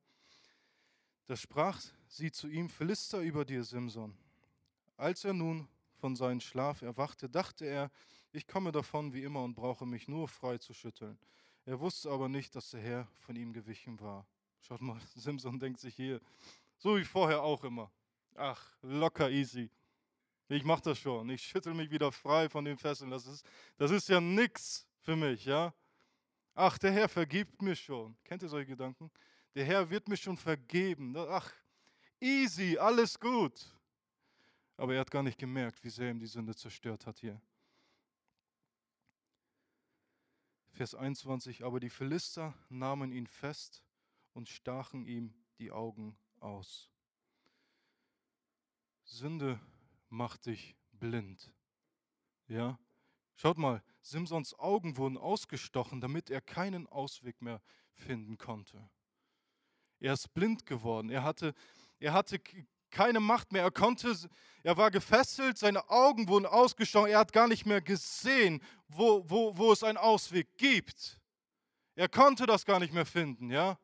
Da 1.26 1.36
sprach 1.36 1.82
sie 2.08 2.32
zu 2.32 2.48
ihm, 2.48 2.70
Philister 2.70 3.22
über 3.22 3.46
dir, 3.46 3.64
Simson. 3.64 4.16
Als 4.98 5.26
er 5.26 5.34
nun 5.34 5.68
von 5.96 6.16
seinem 6.16 6.40
Schlaf 6.40 6.82
erwachte, 6.82 7.30
dachte 7.30 7.66
er, 7.66 7.92
ich 8.32 8.48
komme 8.48 8.72
davon 8.72 9.14
wie 9.14 9.24
immer 9.24 9.44
und 9.44 9.56
brauche 9.56 9.86
mich 9.86 10.08
nur 10.08 10.28
frei 10.28 10.58
zu 10.58 10.74
schütteln. 10.74 11.18
Er 11.66 11.80
wusste 11.80 12.12
aber 12.12 12.30
nicht, 12.30 12.56
dass 12.56 12.70
der 12.70 12.82
Herr 12.82 13.08
von 13.22 13.36
ihm 13.36 13.54
gewichen 13.54 14.00
war. 14.00 14.28
Schaut 14.62 14.82
mal, 14.82 15.00
Simson 15.16 15.60
denkt 15.60 15.80
sich 15.80 15.96
hier, 15.96 16.22
so 16.78 16.98
wie 16.98 17.06
vorher 17.06 17.42
auch 17.42 17.64
immer. 17.64 17.92
Ach, 18.36 18.62
locker 18.82 19.30
easy. 19.30 19.70
Ich 20.48 20.64
mache 20.64 20.84
das 20.84 21.00
schon. 21.00 21.30
Ich 21.30 21.42
schüttel 21.42 21.74
mich 21.74 21.90
wieder 21.90 22.12
frei 22.12 22.50
von 22.50 22.66
den 22.66 22.78
Fesseln. 22.78 23.10
Das 23.10 23.26
ist, 23.26 23.46
das 23.78 23.92
ist 23.92 24.10
ja 24.10 24.22
nichts 24.22 24.88
für 25.02 25.16
mich, 25.16 25.46
ja? 25.46 25.74
Ach, 26.54 26.78
der 26.78 26.92
Herr 26.92 27.10
vergibt 27.10 27.62
mir 27.62 27.76
schon. 27.76 28.16
Kennt 28.24 28.44
ihr 28.44 28.50
solche 28.50 28.68
Gedanken? 28.68 29.10
Der 29.56 29.66
Herr 29.66 29.90
wird 29.90 30.08
mir 30.08 30.18
schon 30.18 30.38
vergeben. 30.38 31.16
Ach, 31.18 31.52
easy, 32.20 32.78
alles 32.78 33.20
gut. 33.20 33.75
Aber 34.78 34.94
er 34.94 35.00
hat 35.00 35.12
gar 35.12 35.24
nicht 35.24 35.38
gemerkt, 35.38 35.84
wie 35.84 35.90
sehr 35.90 36.12
ihm 36.12 36.20
die 36.20 36.28
Sünde 36.28 36.56
zerstört 36.56 37.06
hat 37.06 37.20
hier. 37.20 37.42
Vers 40.72 40.94
21, 40.94 41.64
aber 41.64 41.80
die 41.80 41.90
Philister 41.90 42.54
nahmen 42.68 43.14
ihn 43.14 43.28
fest 43.28 43.82
und 44.34 44.50
stachen 44.50 45.06
ihm 45.06 45.34
die 45.58 45.72
Augen 45.72 46.18
aus. 46.42 46.92
Sünde 49.06 49.60
macht 50.10 50.48
dich 50.48 50.76
blind. 50.92 51.54
Ja? 52.48 52.78
Schaut 53.36 53.58
mal, 53.58 53.82
Simsons 54.02 54.58
Augen 54.60 54.98
wurden 54.98 55.18
ausgestochen, 55.18 56.02
damit 56.02 56.30
er 56.30 56.42
keinen 56.42 56.88
Ausweg 56.88 57.42
mehr 57.42 57.62
finden 57.94 58.38
konnte. 58.38 58.90
Er 60.00 60.14
ist 60.14 60.34
blind 60.34 60.66
geworden. 60.66 61.10
Er 61.10 61.24
hatte, 61.24 61.54
er 62.00 62.14
hatte 62.14 62.40
keine 62.96 63.20
Macht 63.20 63.52
mehr. 63.52 63.64
Er 63.64 63.72
konnte, 63.72 64.16
er 64.64 64.78
war 64.78 64.90
gefesselt, 64.90 65.58
seine 65.58 65.90
Augen 65.90 66.30
wurden 66.30 66.46
ausgestochen. 66.46 67.12
Er 67.12 67.20
hat 67.20 67.34
gar 67.34 67.48
nicht 67.50 67.66
mehr 67.66 67.82
gesehen, 67.82 68.64
wo, 68.88 69.24
wo, 69.28 69.58
wo 69.58 69.74
es 69.74 69.84
einen 69.84 69.98
Ausweg 69.98 70.48
gibt. 70.58 71.20
Er 71.96 72.08
konnte 72.08 72.46
das 72.46 72.66
gar 72.66 72.80
nicht 72.80 72.94
mehr 72.94 73.06
finden, 73.06 73.52
ja. 73.52 73.78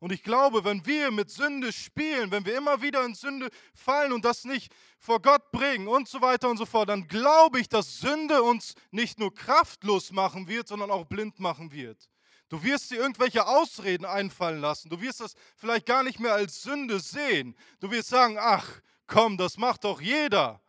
Und 0.00 0.12
ich 0.12 0.22
glaube, 0.22 0.64
wenn 0.64 0.84
wir 0.86 1.10
mit 1.10 1.30
Sünde 1.30 1.72
spielen, 1.72 2.30
wenn 2.30 2.44
wir 2.46 2.56
immer 2.56 2.82
wieder 2.82 3.04
in 3.04 3.14
Sünde 3.14 3.50
fallen 3.74 4.12
und 4.12 4.24
das 4.24 4.44
nicht 4.44 4.72
vor 4.98 5.20
Gott 5.20 5.52
bringen 5.52 5.86
und 5.86 6.08
so 6.08 6.20
weiter 6.20 6.48
und 6.48 6.56
so 6.56 6.66
fort, 6.66 6.88
dann 6.88 7.06
glaube 7.06 7.60
ich, 7.60 7.68
dass 7.68 8.00
Sünde 8.00 8.42
uns 8.42 8.74
nicht 8.90 9.18
nur 9.18 9.32
kraftlos 9.32 10.10
machen 10.10 10.48
wird, 10.48 10.66
sondern 10.66 10.90
auch 10.90 11.04
blind 11.04 11.38
machen 11.38 11.70
wird. 11.70 12.08
Du 12.50 12.60
wirst 12.64 12.90
dir 12.90 12.96
irgendwelche 12.96 13.46
Ausreden 13.46 14.04
einfallen 14.04 14.60
lassen. 14.60 14.90
Du 14.90 15.00
wirst 15.00 15.20
das 15.20 15.34
vielleicht 15.56 15.86
gar 15.86 16.02
nicht 16.02 16.18
mehr 16.18 16.34
als 16.34 16.62
Sünde 16.62 16.98
sehen. 16.98 17.56
Du 17.78 17.90
wirst 17.92 18.08
sagen, 18.08 18.36
ach 18.38 18.82
komm, 19.06 19.38
das 19.38 19.56
macht 19.56 19.84
doch 19.84 20.00
jeder. 20.00 20.60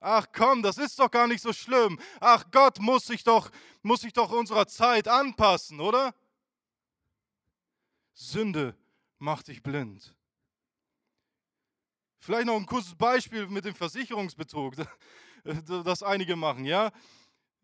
Ach 0.00 0.26
komm, 0.32 0.60
das 0.60 0.76
ist 0.76 0.98
doch 0.98 1.08
gar 1.10 1.28
nicht 1.28 1.40
so 1.40 1.52
schlimm. 1.52 2.00
Ach 2.18 2.44
Gott 2.50 2.80
muss 2.80 3.06
sich 3.06 3.22
doch, 3.22 3.48
muss 3.82 4.00
sich 4.00 4.12
doch 4.12 4.32
unserer 4.32 4.66
Zeit 4.66 5.06
anpassen, 5.06 5.78
oder? 5.78 6.12
Sünde 8.12 8.76
macht 9.18 9.46
dich 9.48 9.62
blind. 9.62 10.16
Vielleicht 12.18 12.46
noch 12.46 12.56
ein 12.56 12.66
kurzes 12.66 12.96
Beispiel 12.96 13.46
mit 13.46 13.64
dem 13.64 13.74
Versicherungsbetrug, 13.76 14.74
das 15.84 16.02
einige 16.02 16.34
machen, 16.34 16.64
ja? 16.64 16.90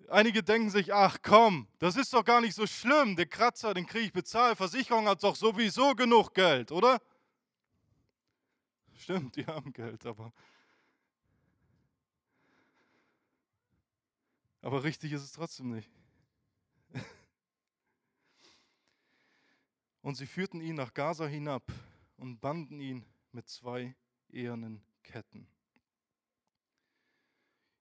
Einige 0.09 0.43
denken 0.43 0.71
sich, 0.71 0.95
ach 0.95 1.19
komm, 1.23 1.67
das 1.79 1.97
ist 1.97 2.13
doch 2.13 2.25
gar 2.25 2.41
nicht 2.41 2.55
so 2.55 2.67
schlimm. 2.67 3.17
Der 3.17 3.27
Kratzer, 3.27 3.75
den 3.75 3.87
kriege 3.87 4.07
ich 4.07 4.13
bezahlt. 4.13 4.57
Versicherung 4.57 5.09
hat 5.09 5.23
doch 5.23 5.35
sowieso 5.35 5.95
genug 5.95 6.33
Geld, 6.33 6.71
oder? 6.71 7.01
Stimmt, 8.95 9.37
die 9.37 9.47
haben 9.47 9.73
Geld, 9.73 10.07
aber. 10.07 10.33
Aber 14.63 14.85
richtig 14.85 15.13
ist 15.13 15.23
es 15.23 15.33
trotzdem 15.33 15.71
nicht. 15.71 15.91
Und 20.03 20.15
sie 20.15 20.27
führten 20.27 20.61
ihn 20.61 20.77
nach 20.77 20.95
Gaza 20.95 21.27
hinab 21.27 21.65
und 22.17 22.41
banden 22.41 22.81
ihn 22.81 23.05
mit 23.33 23.49
zwei 23.49 23.97
ehernen 24.29 24.85
Ketten. 25.03 25.49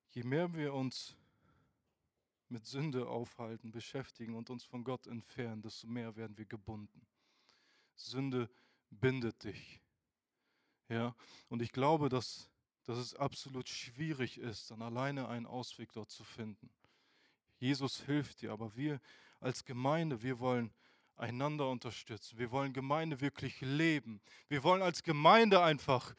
Je 0.09 0.23
mehr 0.23 0.53
wir 0.53 0.73
uns 0.73 1.15
mit 2.49 2.65
Sünde 2.65 3.07
aufhalten, 3.07 3.71
beschäftigen 3.71 4.35
und 4.35 4.49
uns 4.49 4.63
von 4.63 4.83
Gott 4.83 5.07
entfernen, 5.07 5.61
desto 5.61 5.87
mehr 5.87 6.15
werden 6.15 6.37
wir 6.37 6.45
gebunden. 6.45 7.05
Sünde 7.95 8.49
bindet 8.89 9.43
dich. 9.43 9.81
Ja, 10.89 11.15
und 11.49 11.61
ich 11.61 11.71
glaube, 11.71 12.09
dass, 12.09 12.49
dass 12.83 12.97
es 12.97 13.15
absolut 13.15 13.67
schwierig 13.67 14.37
ist, 14.37 14.69
dann 14.69 14.81
alleine 14.81 15.27
einen 15.27 15.47
Ausweg 15.47 15.91
dort 15.93 16.11
zu 16.11 16.23
finden. 16.23 16.69
Jesus 17.57 18.01
hilft 18.01 18.41
dir, 18.41 18.51
aber 18.51 18.75
wir 18.75 19.01
als 19.39 19.65
Gemeinde, 19.65 20.21
wir 20.21 20.39
wollen 20.39 20.73
einander 21.17 21.69
unterstützen. 21.69 22.37
Wir 22.37 22.51
wollen 22.51 22.73
Gemeinde 22.73 23.21
wirklich 23.21 23.61
leben. 23.61 24.21
Wir 24.47 24.63
wollen 24.63 24.81
als 24.81 25.03
Gemeinde 25.03 25.63
einfach 25.63 26.15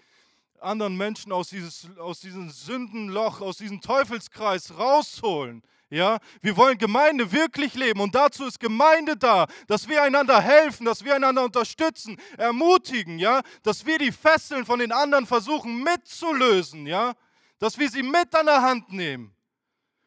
anderen 0.61 0.97
Menschen 0.97 1.33
aus, 1.33 1.49
dieses, 1.49 1.89
aus 1.99 2.21
diesem 2.21 2.51
Sündenloch, 2.51 3.41
aus 3.41 3.59
diesem 3.59 3.81
Teufelskreis 3.81 4.77
rausholen. 4.79 5.63
Ja, 5.89 6.19
wir 6.43 6.57
wollen 6.57 6.79
Gemeinde 6.79 7.31
wirklich 7.31 7.75
leben 7.75 8.01
und 8.01 8.15
dazu 8.15 8.45
ist 8.45 8.59
Gemeinde 8.59 9.17
da, 9.17 9.47
dass 9.69 9.89
wir 9.89 10.03
einander 10.03 10.41
helfen, 10.41 10.85
dass 10.85 11.05
wir 11.05 11.15
einander 11.15 11.45
unterstützen, 11.45 12.21
ermutigen, 12.37 13.21
ja, 13.21 13.41
dass 13.63 13.87
wir 13.87 13.99
die 13.99 14.11
Fesseln 14.11 14.67
von 14.67 14.81
den 14.81 14.91
anderen 14.91 15.27
versuchen 15.27 15.85
mitzulösen, 15.85 16.87
ja, 16.89 17.15
dass 17.61 17.79
wir 17.79 17.89
sie 17.89 18.03
mit 18.03 18.35
an 18.35 18.47
der 18.47 18.63
Hand 18.63 18.93
nehmen 18.93 19.37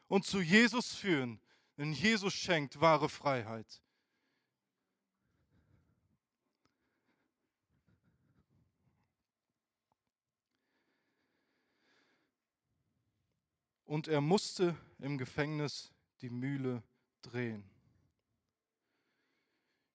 und 0.09 0.25
zu 0.25 0.41
Jesus 0.41 0.93
führen, 0.93 1.39
denn 1.77 1.93
Jesus 1.93 2.33
schenkt 2.33 2.81
wahre 2.81 3.07
Freiheit. 3.07 3.81
Und 13.89 14.07
er 14.07 14.21
musste 14.21 14.77
im 14.99 15.17
Gefängnis 15.17 15.91
die 16.21 16.29
Mühle 16.29 16.83
drehen. 17.23 17.67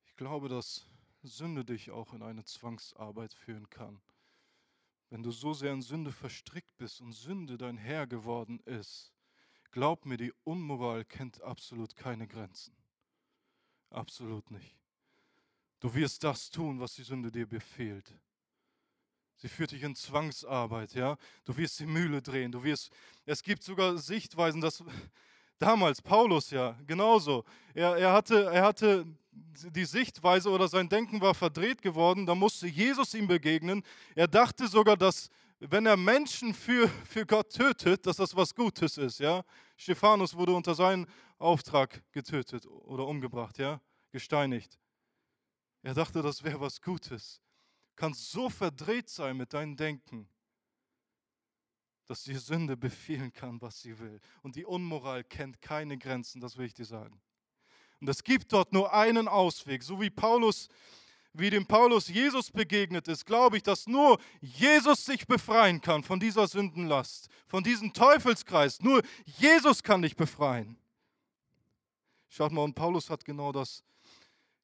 Ich 0.05 0.17
glaube, 0.17 0.49
dass 0.49 0.85
Sünde 1.23 1.65
dich 1.65 1.93
auch 1.93 2.13
in 2.13 2.21
eine 2.21 2.45
Zwangsarbeit 2.45 3.33
führen 3.33 3.71
kann. 3.71 4.01
Wenn 5.11 5.23
du 5.23 5.31
so 5.31 5.55
sehr 5.55 5.73
in 5.73 5.81
Sünde 5.81 6.11
verstrickt 6.11 6.77
bist 6.77 7.01
und 7.01 7.13
Sünde 7.13 7.57
dein 7.57 7.77
Herr 7.77 8.09
geworden 8.09 8.59
ist, 8.65 9.13
glaub 9.71 10.07
mir, 10.07 10.17
die 10.17 10.33
Unmoral 10.43 11.05
kennt 11.05 11.41
absolut 11.43 11.95
keine 11.95 12.27
Grenzen. 12.27 12.75
Absolut 13.91 14.51
nicht. 14.51 14.77
Du 15.79 15.95
wirst 15.95 16.25
das 16.25 16.51
tun, 16.51 16.81
was 16.81 16.95
die 16.95 17.05
Sünde 17.05 17.31
dir 17.31 17.47
befehlt. 17.47 18.13
Sie 19.37 19.49
führt 19.49 19.73
dich 19.73 19.83
in 19.83 19.95
Zwangsarbeit, 19.95 20.95
ja. 20.95 21.17
Du 21.45 21.57
wirst 21.57 21.81
die 21.81 21.87
Mühle 21.87 22.23
drehen. 22.23 22.53
Du 22.53 22.63
wirst, 22.63 22.91
es 23.27 23.43
gibt 23.43 23.63
sogar 23.63 23.99
Sichtweisen, 23.99 24.61
dass 24.61 24.83
damals 25.59 26.01
Paulus 26.01 26.51
ja 26.51 26.79
genauso. 26.87 27.45
Er, 27.75 27.97
er, 27.97 28.13
hatte, 28.13 28.45
er 28.45 28.63
hatte 28.63 29.07
die 29.33 29.85
Sichtweise 29.85 30.51
oder 30.51 30.69
sein 30.69 30.89
Denken 30.89 31.21
war 31.21 31.35
verdreht 31.35 31.83
geworden. 31.83 32.27
Da 32.27 32.35
musste 32.35 32.67
Jesus 32.67 33.15
ihm 33.15 33.27
begegnen. 33.27 33.83
Er 34.15 34.29
dachte 34.29 34.69
sogar, 34.69 34.97
dass 34.97 35.31
wenn 35.59 35.87
er 35.87 35.97
Menschen 35.97 36.55
für, 36.55 36.89
für 37.09 37.27
Gott 37.27 37.51
tötet, 37.51 38.07
dass 38.07 38.17
das 38.17 38.37
was 38.37 38.55
Gutes 38.55 38.99
ist, 38.99 39.19
ja. 39.19 39.45
Stephanus 39.77 40.35
wurde 40.35 40.53
unter 40.53 40.75
seinem 40.75 41.07
Auftrag 41.39 42.03
getötet 42.13 42.67
oder 42.67 43.07
umgebracht, 43.07 43.59
ja, 43.59 43.81
gesteinigt. 44.11 44.79
Er 45.83 45.95
dachte, 45.95 46.23
das 46.23 46.45
wäre 46.45 46.61
was 46.61 46.81
Gutes 46.81 47.44
kannst 47.97 48.31
so 48.31 48.51
verdreht 48.51 49.09
sein 49.09 49.37
mit 49.37 49.53
deinem 49.53 49.77
Denken. 49.77 50.29
dass 52.07 52.23
die 52.25 52.35
Sünde 52.35 52.77
befehlen 52.77 53.33
kann, 53.33 53.63
was 53.63 53.81
sie 53.81 53.99
will. 53.99 54.21
Und 54.43 54.57
die 54.57 54.67
Unmoral 54.67 55.25
kennt 55.25 55.63
keine 55.63 55.97
Grenzen, 55.97 56.39
das 56.39 56.59
will 56.59 56.67
ich 56.67 56.75
dir 56.75 56.85
sagen. 56.85 57.19
Und 57.99 58.09
es 58.11 58.23
gibt 58.23 58.53
dort 58.53 58.75
nur 58.75 58.93
einen 58.93 59.27
Ausweg, 59.27 59.83
so 59.83 59.99
wie 60.03 60.11
Paulus 60.11 60.69
wie 61.35 61.51
dem 61.51 61.67
Paulus 61.67 62.09
Jesus 62.09 62.51
begegnet 62.51 63.09
ist, 63.09 63.27
glaube 63.27 63.57
ich, 63.57 63.63
dass 63.65 63.89
nur 63.89 64.21
Jesus 64.41 65.05
sich 65.05 65.27
befreien 65.27 65.81
kann 65.81 66.05
von 66.05 66.21
dieser 66.21 66.47
Sündenlast, 66.47 67.29
von 67.49 67.65
diesem 67.65 67.93
Teufelskreis. 67.93 68.81
Nur 68.81 69.03
Jesus 69.27 69.83
kann 69.83 70.03
dich 70.03 70.15
befreien. 70.15 70.79
Schaut 72.29 72.53
mal, 72.53 72.63
und 72.63 72.75
Paulus 72.75 73.11
hat 73.11 73.25
genau 73.25 73.51
das 73.51 73.83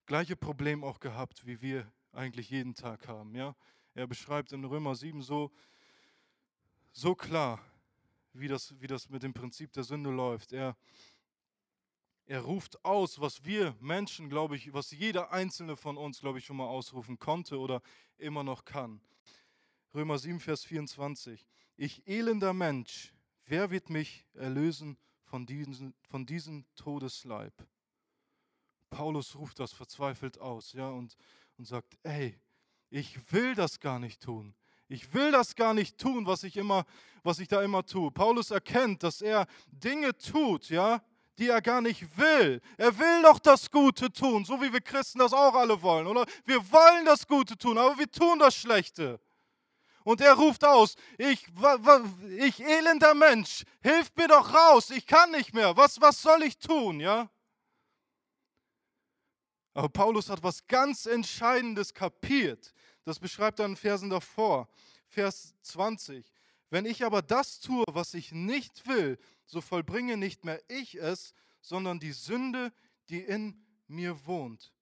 gleiche 0.06 0.36
Problem 0.36 0.84
auch 0.84 1.00
gehabt, 1.00 1.44
wie 1.44 1.60
wir 1.60 1.92
eigentlich 2.12 2.50
jeden 2.50 2.74
Tag 2.74 3.08
haben. 3.08 3.34
Ja? 3.34 3.54
Er 3.94 4.06
beschreibt 4.06 4.52
in 4.52 4.64
Römer 4.64 4.94
7 4.94 5.22
so, 5.22 5.50
so 6.92 7.14
klar, 7.14 7.60
wie 8.32 8.48
das, 8.48 8.80
wie 8.80 8.86
das 8.86 9.08
mit 9.08 9.22
dem 9.22 9.32
Prinzip 9.32 9.72
der 9.72 9.84
Sünde 9.84 10.10
läuft. 10.10 10.52
Er, 10.52 10.76
er 12.26 12.40
ruft 12.42 12.84
aus, 12.84 13.20
was 13.20 13.44
wir 13.44 13.76
Menschen, 13.80 14.28
glaube 14.28 14.56
ich, 14.56 14.72
was 14.72 14.90
jeder 14.90 15.32
einzelne 15.32 15.76
von 15.76 15.96
uns, 15.96 16.20
glaube 16.20 16.38
ich, 16.38 16.46
schon 16.46 16.56
mal 16.56 16.68
ausrufen 16.68 17.18
konnte 17.18 17.58
oder 17.58 17.82
immer 18.18 18.44
noch 18.44 18.64
kann. 18.64 19.00
Römer 19.94 20.18
7, 20.18 20.38
Vers 20.38 20.64
24. 20.64 21.46
Ich 21.76 22.06
elender 22.06 22.52
Mensch, 22.52 23.12
wer 23.46 23.70
wird 23.70 23.90
mich 23.90 24.24
erlösen 24.34 24.96
von 25.24 25.46
diesem, 25.46 25.94
von 26.08 26.26
diesem 26.26 26.64
Todesleib? 26.76 27.54
Paulus 28.90 29.36
ruft 29.36 29.58
das 29.60 29.72
verzweifelt 29.72 30.38
aus, 30.38 30.72
ja, 30.72 30.88
und, 30.88 31.16
und 31.60 31.66
sagt, 31.66 31.98
ey, 32.04 32.40
ich 32.88 33.18
will 33.34 33.54
das 33.54 33.80
gar 33.80 33.98
nicht 33.98 34.22
tun. 34.22 34.54
Ich 34.88 35.12
will 35.12 35.30
das 35.30 35.54
gar 35.54 35.74
nicht 35.74 35.98
tun, 35.98 36.26
was 36.26 36.42
ich 36.42 36.56
immer, 36.56 36.86
was 37.22 37.38
ich 37.38 37.48
da 37.48 37.60
immer 37.62 37.84
tue. 37.84 38.10
Paulus 38.10 38.50
erkennt, 38.50 39.02
dass 39.02 39.20
er 39.20 39.46
Dinge 39.66 40.16
tut, 40.16 40.70
ja, 40.70 41.02
die 41.36 41.48
er 41.48 41.60
gar 41.60 41.82
nicht 41.82 42.16
will. 42.16 42.62
Er 42.78 42.98
will 42.98 43.22
doch 43.24 43.38
das 43.38 43.70
Gute 43.70 44.10
tun, 44.10 44.46
so 44.46 44.62
wie 44.62 44.72
wir 44.72 44.80
Christen 44.80 45.18
das 45.18 45.34
auch 45.34 45.54
alle 45.54 45.82
wollen, 45.82 46.06
oder? 46.06 46.24
Wir 46.46 46.60
wollen 46.72 47.04
das 47.04 47.26
Gute 47.26 47.58
tun, 47.58 47.76
aber 47.76 47.98
wir 47.98 48.10
tun 48.10 48.38
das 48.38 48.54
Schlechte. 48.54 49.20
Und 50.02 50.22
er 50.22 50.32
ruft 50.32 50.64
aus, 50.64 50.94
ich, 51.18 51.46
ich 52.38 52.60
elender 52.64 53.12
Mensch, 53.12 53.64
hilf 53.82 54.10
mir 54.16 54.28
doch 54.28 54.54
raus, 54.54 54.88
ich 54.88 55.06
kann 55.06 55.30
nicht 55.32 55.52
mehr, 55.52 55.76
was, 55.76 56.00
was 56.00 56.22
soll 56.22 56.42
ich 56.42 56.56
tun, 56.56 57.00
ja? 57.00 57.28
Aber 59.74 59.88
Paulus 59.88 60.28
hat 60.28 60.42
was 60.42 60.66
ganz 60.66 61.06
Entscheidendes 61.06 61.94
kapiert. 61.94 62.72
Das 63.04 63.18
beschreibt 63.18 63.60
er 63.60 63.66
in 63.66 63.76
Versen 63.76 64.10
davor, 64.10 64.68
Vers 65.08 65.54
20. 65.62 66.30
Wenn 66.70 66.86
ich 66.86 67.04
aber 67.04 67.22
das 67.22 67.60
tue, 67.60 67.84
was 67.88 68.14
ich 68.14 68.32
nicht 68.32 68.86
will, 68.86 69.18
so 69.46 69.60
vollbringe 69.60 70.16
nicht 70.16 70.44
mehr 70.44 70.60
ich 70.68 70.96
es, 70.96 71.34
sondern 71.60 71.98
die 71.98 72.12
Sünde, 72.12 72.72
die 73.08 73.20
in 73.20 73.60
mir 73.86 74.26
wohnt. 74.26 74.72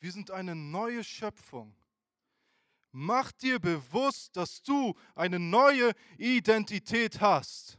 Wir 0.00 0.12
sind 0.12 0.30
eine 0.30 0.54
neue 0.54 1.02
Schöpfung. 1.02 1.74
Mach 2.92 3.32
dir 3.32 3.58
bewusst, 3.58 4.36
dass 4.36 4.62
du 4.62 4.94
eine 5.14 5.38
neue 5.38 5.92
Identität 6.16 7.20
hast. 7.20 7.78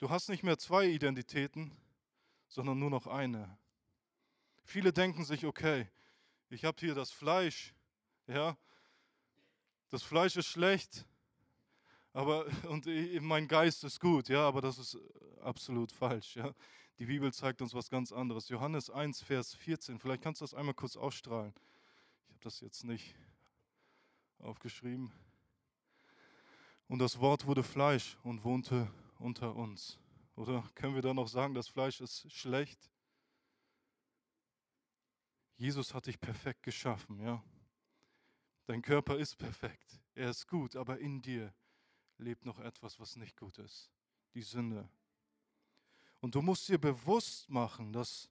Du 0.00 0.08
hast 0.08 0.30
nicht 0.30 0.42
mehr 0.42 0.56
zwei 0.56 0.86
Identitäten, 0.86 1.72
sondern 2.48 2.78
nur 2.78 2.88
noch 2.88 3.06
eine. 3.06 3.58
Viele 4.64 4.94
denken 4.94 5.26
sich, 5.26 5.44
okay, 5.44 5.90
ich 6.48 6.64
habe 6.64 6.78
hier 6.80 6.94
das 6.94 7.10
Fleisch, 7.10 7.74
ja, 8.26 8.56
das 9.90 10.02
Fleisch 10.02 10.36
ist 10.36 10.46
schlecht, 10.46 11.04
aber 12.14 12.46
und 12.70 12.86
mein 13.20 13.46
Geist 13.46 13.84
ist 13.84 14.00
gut, 14.00 14.30
ja, 14.30 14.48
aber 14.48 14.62
das 14.62 14.78
ist 14.78 14.96
absolut 15.42 15.92
falsch, 15.92 16.36
ja. 16.36 16.54
Die 16.98 17.04
Bibel 17.04 17.30
zeigt 17.34 17.60
uns 17.60 17.74
was 17.74 17.90
ganz 17.90 18.10
anderes. 18.10 18.48
Johannes 18.48 18.88
1, 18.88 19.22
Vers 19.22 19.54
14. 19.54 19.98
Vielleicht 19.98 20.22
kannst 20.22 20.40
du 20.40 20.44
das 20.44 20.54
einmal 20.54 20.74
kurz 20.74 20.96
ausstrahlen. 20.96 21.52
Ich 22.26 22.34
habe 22.34 22.44
das 22.44 22.60
jetzt 22.60 22.84
nicht 22.84 23.14
aufgeschrieben. 24.38 25.12
Und 26.88 27.00
das 27.00 27.20
Wort 27.20 27.46
wurde 27.46 27.62
Fleisch 27.62 28.16
und 28.22 28.44
wohnte 28.44 28.90
unter 29.20 29.54
uns. 29.54 29.98
Oder 30.34 30.62
können 30.74 30.94
wir 30.94 31.02
da 31.02 31.12
noch 31.12 31.28
sagen, 31.28 31.54
das 31.54 31.68
Fleisch 31.68 32.00
ist 32.00 32.32
schlecht? 32.32 32.90
Jesus 35.56 35.92
hat 35.92 36.06
dich 36.06 36.18
perfekt 36.18 36.62
geschaffen, 36.62 37.20
ja. 37.20 37.44
Dein 38.64 38.82
Körper 38.82 39.18
ist 39.18 39.36
perfekt, 39.36 40.00
er 40.14 40.30
ist 40.30 40.46
gut, 40.46 40.76
aber 40.76 40.98
in 40.98 41.20
dir 41.20 41.52
lebt 42.18 42.46
noch 42.46 42.58
etwas, 42.60 42.98
was 43.00 43.16
nicht 43.16 43.36
gut 43.36 43.58
ist, 43.58 43.90
die 44.34 44.42
Sünde. 44.42 44.88
Und 46.20 46.34
du 46.34 46.42
musst 46.42 46.68
dir 46.68 46.78
bewusst 46.78 47.48
machen, 47.50 47.92
dass, 47.92 48.30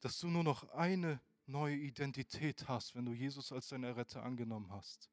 dass 0.00 0.18
du 0.18 0.28
nur 0.28 0.44
noch 0.44 0.68
eine 0.70 1.20
neue 1.46 1.76
Identität 1.76 2.68
hast, 2.68 2.94
wenn 2.94 3.04
du 3.04 3.12
Jesus 3.12 3.52
als 3.52 3.68
deinen 3.68 3.84
Erretter 3.84 4.22
angenommen 4.22 4.70
hast. 4.70 5.10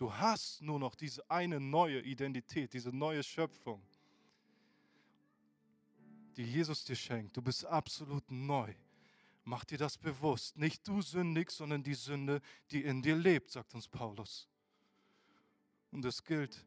Du 0.00 0.10
hast 0.10 0.62
nur 0.62 0.78
noch 0.78 0.94
diese 0.94 1.30
eine 1.30 1.60
neue 1.60 2.00
Identität, 2.00 2.72
diese 2.72 2.88
neue 2.88 3.22
Schöpfung, 3.22 3.82
die 6.38 6.42
Jesus 6.42 6.86
dir 6.86 6.96
schenkt. 6.96 7.36
Du 7.36 7.42
bist 7.42 7.66
absolut 7.66 8.24
neu. 8.30 8.72
Mach 9.44 9.62
dir 9.66 9.76
das 9.76 9.98
bewusst. 9.98 10.56
Nicht 10.56 10.88
du 10.88 11.02
sündigst, 11.02 11.58
sondern 11.58 11.82
die 11.82 11.92
Sünde, 11.92 12.40
die 12.70 12.82
in 12.82 13.02
dir 13.02 13.14
lebt, 13.14 13.50
sagt 13.50 13.74
uns 13.74 13.88
Paulus. 13.88 14.48
Und 15.90 16.02
es 16.06 16.24
gilt, 16.24 16.64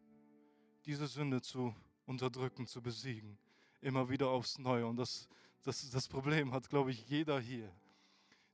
diese 0.85 1.07
Sünde 1.07 1.41
zu 1.41 1.75
unterdrücken, 2.05 2.67
zu 2.67 2.83
besiegen. 2.83 3.39
Immer 3.81 4.07
wieder 4.11 4.29
aufs 4.29 4.59
Neue. 4.59 4.85
Und 4.85 4.97
das, 4.97 5.27
das, 5.63 5.89
das 5.89 6.07
Problem 6.07 6.53
hat, 6.53 6.69
glaube 6.69 6.91
ich, 6.91 7.09
jeder 7.09 7.39
hier. 7.39 7.73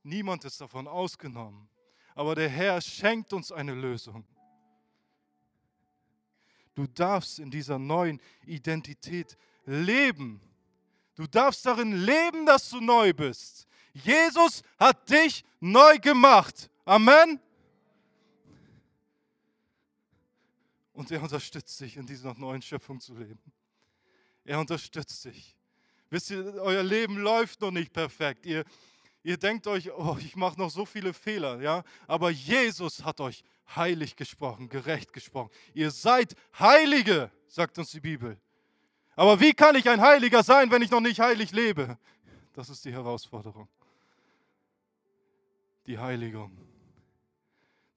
Niemand 0.03 0.45
ist 0.45 0.61
davon 0.61 0.87
ausgenommen. 0.87 1.67
Aber 2.15 2.33
der 2.33 2.47
Herr 2.47 2.79
schenkt 2.79 3.33
uns 3.33 3.51
eine 3.51 3.73
Lösung. 3.73 4.25
Du 6.79 6.87
darfst 6.87 7.39
in 7.39 7.51
dieser 7.51 7.77
neuen 7.77 8.21
Identität 8.45 9.35
leben. 9.65 10.39
Du 11.13 11.27
darfst 11.27 11.65
darin 11.65 11.91
leben, 11.91 12.45
dass 12.45 12.69
du 12.69 12.79
neu 12.79 13.11
bist. 13.11 13.67
Jesus 13.91 14.61
hat 14.77 15.09
dich 15.09 15.43
neu 15.59 15.97
gemacht. 15.97 16.69
Amen. 16.85 17.37
Und 20.93 21.11
er 21.11 21.21
unterstützt 21.21 21.81
dich, 21.81 21.97
in 21.97 22.05
dieser 22.05 22.33
neuen 22.35 22.61
Schöpfung 22.61 23.01
zu 23.01 23.13
leben. 23.13 23.51
Er 24.45 24.57
unterstützt 24.57 25.25
dich. 25.25 25.57
Wisst 26.09 26.31
ihr, 26.31 26.45
euer 26.61 26.83
Leben 26.83 27.17
läuft 27.17 27.59
noch 27.59 27.71
nicht 27.71 27.91
perfekt. 27.91 28.45
Ihr, 28.45 28.63
ihr 29.23 29.38
denkt 29.38 29.67
euch, 29.67 29.91
oh, 29.91 30.17
ich 30.19 30.36
mache 30.36 30.60
noch 30.60 30.69
so 30.69 30.86
viele 30.86 31.13
Fehler, 31.13 31.62
ja. 31.62 31.84
Aber 32.08 32.29
Jesus 32.29 33.03
hat 33.03 33.19
euch 33.19 33.43
heilig 33.75 34.15
gesprochen, 34.15 34.69
gerecht 34.69 35.13
gesprochen. 35.13 35.49
Ihr 35.73 35.91
seid 35.91 36.36
Heilige, 36.58 37.32
sagt 37.47 37.77
uns 37.77 37.91
die 37.91 37.99
Bibel. 37.99 38.38
Aber 39.15 39.39
wie 39.39 39.53
kann 39.53 39.75
ich 39.75 39.89
ein 39.89 40.01
Heiliger 40.01 40.43
sein, 40.43 40.71
wenn 40.71 40.82
ich 40.82 40.91
noch 40.91 41.01
nicht 41.01 41.19
heilig 41.19 41.51
lebe? 41.51 41.97
Das 42.53 42.69
ist 42.69 42.86
die 42.86 42.91
Herausforderung 42.91 43.67
die 45.89 45.97
Heiligung. 45.97 46.55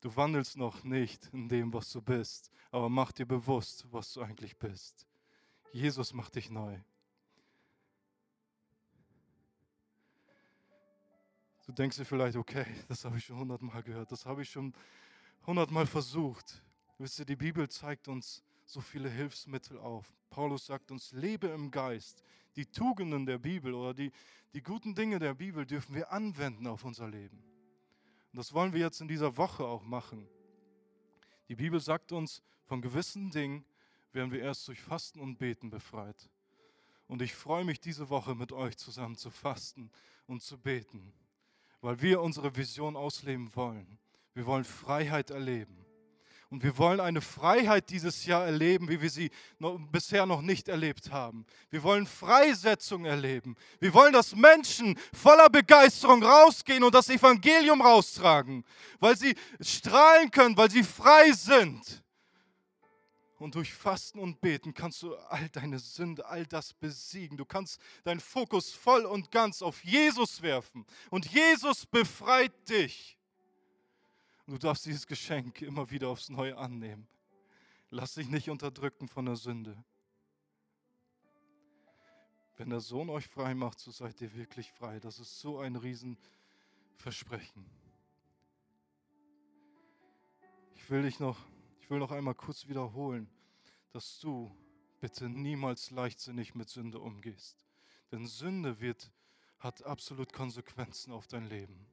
Du 0.00 0.16
wandelst 0.16 0.56
noch 0.56 0.82
nicht 0.82 1.28
in 1.34 1.46
dem, 1.50 1.74
was 1.74 1.92
du 1.92 2.00
bist, 2.00 2.50
aber 2.70 2.88
mach 2.88 3.12
dir 3.12 3.26
bewusst, 3.26 3.86
was 3.90 4.14
du 4.14 4.22
eigentlich 4.22 4.56
bist. 4.56 5.06
Jesus 5.72 6.14
macht 6.14 6.34
dich 6.34 6.48
neu. 6.48 6.78
Du 11.72 11.76
denkst 11.76 11.96
dir 11.96 12.04
vielleicht, 12.04 12.36
okay, 12.36 12.66
das 12.88 13.02
habe 13.06 13.16
ich 13.16 13.24
schon 13.24 13.38
hundertmal 13.38 13.82
gehört, 13.82 14.12
das 14.12 14.26
habe 14.26 14.42
ich 14.42 14.50
schon 14.50 14.74
hundertmal 15.46 15.86
versucht. 15.86 16.62
Wisst 16.98 17.18
ihr, 17.18 17.24
die 17.24 17.34
Bibel 17.34 17.66
zeigt 17.66 18.08
uns 18.08 18.42
so 18.66 18.82
viele 18.82 19.08
Hilfsmittel 19.08 19.78
auf. 19.78 20.12
Paulus 20.28 20.66
sagt 20.66 20.90
uns, 20.90 21.12
lebe 21.12 21.46
im 21.46 21.70
Geist. 21.70 22.22
Die 22.56 22.66
Tugenden 22.66 23.24
der 23.24 23.38
Bibel 23.38 23.72
oder 23.72 23.94
die, 23.94 24.12
die 24.52 24.62
guten 24.62 24.94
Dinge 24.94 25.18
der 25.18 25.32
Bibel 25.32 25.64
dürfen 25.64 25.94
wir 25.94 26.12
anwenden 26.12 26.66
auf 26.66 26.84
unser 26.84 27.08
Leben. 27.08 27.42
Und 28.32 28.36
das 28.36 28.52
wollen 28.52 28.74
wir 28.74 28.80
jetzt 28.80 29.00
in 29.00 29.08
dieser 29.08 29.38
Woche 29.38 29.64
auch 29.64 29.82
machen. 29.82 30.28
Die 31.48 31.56
Bibel 31.56 31.80
sagt 31.80 32.12
uns, 32.12 32.42
von 32.66 32.82
gewissen 32.82 33.30
Dingen 33.30 33.64
werden 34.12 34.30
wir 34.30 34.40
erst 34.40 34.68
durch 34.68 34.82
Fasten 34.82 35.20
und 35.20 35.38
Beten 35.38 35.70
befreit. 35.70 36.28
Und 37.08 37.22
ich 37.22 37.34
freue 37.34 37.64
mich, 37.64 37.80
diese 37.80 38.10
Woche 38.10 38.34
mit 38.34 38.52
euch 38.52 38.76
zusammen 38.76 39.16
zu 39.16 39.30
fasten 39.30 39.90
und 40.26 40.42
zu 40.42 40.58
beten, 40.58 41.14
weil 41.82 42.00
wir 42.00 42.22
unsere 42.22 42.56
Vision 42.56 42.96
ausleben 42.96 43.54
wollen. 43.54 43.98
Wir 44.34 44.46
wollen 44.46 44.64
Freiheit 44.64 45.30
erleben. 45.30 45.84
Und 46.48 46.62
wir 46.62 46.76
wollen 46.76 47.00
eine 47.00 47.22
Freiheit 47.22 47.88
dieses 47.88 48.26
Jahr 48.26 48.44
erleben, 48.44 48.88
wie 48.88 49.00
wir 49.00 49.08
sie 49.08 49.30
noch, 49.58 49.78
bisher 49.90 50.26
noch 50.26 50.42
nicht 50.42 50.68
erlebt 50.68 51.10
haben. 51.10 51.46
Wir 51.70 51.82
wollen 51.82 52.06
Freisetzung 52.06 53.06
erleben. 53.06 53.56
Wir 53.80 53.92
wollen, 53.94 54.12
dass 54.12 54.36
Menschen 54.36 54.98
voller 55.14 55.48
Begeisterung 55.48 56.22
rausgehen 56.22 56.84
und 56.84 56.94
das 56.94 57.08
Evangelium 57.08 57.80
raustragen, 57.80 58.64
weil 59.00 59.16
sie 59.16 59.34
strahlen 59.60 60.30
können, 60.30 60.56
weil 60.56 60.70
sie 60.70 60.84
frei 60.84 61.32
sind. 61.32 62.02
Und 63.42 63.56
durch 63.56 63.74
Fasten 63.74 64.20
und 64.20 64.40
Beten 64.40 64.72
kannst 64.72 65.02
du 65.02 65.16
all 65.16 65.48
deine 65.48 65.80
Sünde, 65.80 66.24
all 66.26 66.46
das 66.46 66.72
besiegen. 66.74 67.36
Du 67.36 67.44
kannst 67.44 67.80
deinen 68.04 68.20
Fokus 68.20 68.72
voll 68.72 69.04
und 69.04 69.32
ganz 69.32 69.62
auf 69.62 69.82
Jesus 69.82 70.42
werfen. 70.42 70.86
Und 71.10 71.26
Jesus 71.26 71.84
befreit 71.84 72.52
dich. 72.68 73.18
Und 74.46 74.54
du 74.54 74.58
darfst 74.58 74.86
dieses 74.86 75.08
Geschenk 75.08 75.60
immer 75.60 75.90
wieder 75.90 76.08
aufs 76.08 76.28
Neue 76.28 76.56
annehmen. 76.56 77.08
Lass 77.90 78.14
dich 78.14 78.28
nicht 78.28 78.48
unterdrücken 78.48 79.08
von 79.08 79.26
der 79.26 79.36
Sünde. 79.36 79.76
Wenn 82.56 82.70
der 82.70 82.80
Sohn 82.80 83.10
euch 83.10 83.26
frei 83.26 83.54
macht, 83.54 83.80
so 83.80 83.90
seid 83.90 84.20
ihr 84.20 84.34
wirklich 84.34 84.70
frei. 84.70 85.00
Das 85.00 85.18
ist 85.18 85.40
so 85.40 85.58
ein 85.58 85.74
Riesenversprechen. 85.74 87.66
Ich 90.76 90.88
will 90.90 91.02
dich 91.02 91.18
noch, 91.18 91.38
will 91.92 91.98
noch 91.98 92.10
einmal 92.10 92.34
kurz 92.34 92.66
wiederholen, 92.66 93.28
dass 93.90 94.18
du 94.18 94.50
bitte 94.98 95.28
niemals 95.28 95.90
leichtsinnig 95.90 96.54
mit 96.54 96.70
Sünde 96.70 96.98
umgehst. 96.98 97.66
Denn 98.10 98.26
Sünde 98.26 98.80
wird, 98.80 99.12
hat 99.58 99.84
absolut 99.84 100.32
Konsequenzen 100.32 101.12
auf 101.12 101.26
dein 101.26 101.48
Leben. 101.48 101.86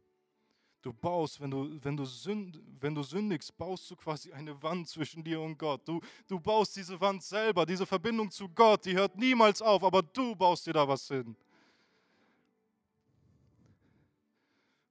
Du 0.81 0.93
baust, 0.93 1.41
wenn 1.41 1.51
du, 1.51 1.77
wenn, 1.83 1.97
du 1.97 2.05
sünd, 2.05 2.61
wenn 2.79 2.95
du 2.95 3.03
sündigst, 3.03 3.55
baust 3.57 3.91
du 3.91 3.97
quasi 3.97 4.31
eine 4.31 4.63
Wand 4.63 4.87
zwischen 4.87 5.21
dir 5.21 5.41
und 5.41 5.57
Gott. 5.57 5.85
Du, 5.85 5.99
du 6.27 6.39
baust 6.39 6.77
diese 6.77 6.99
Wand 7.01 7.21
selber, 7.21 7.65
diese 7.65 7.85
Verbindung 7.85 8.31
zu 8.31 8.47
Gott, 8.47 8.85
die 8.85 8.95
hört 8.95 9.17
niemals 9.17 9.61
auf, 9.61 9.83
aber 9.83 10.01
du 10.01 10.33
baust 10.33 10.65
dir 10.65 10.73
da 10.73 10.87
was 10.87 11.05
hin. 11.09 11.35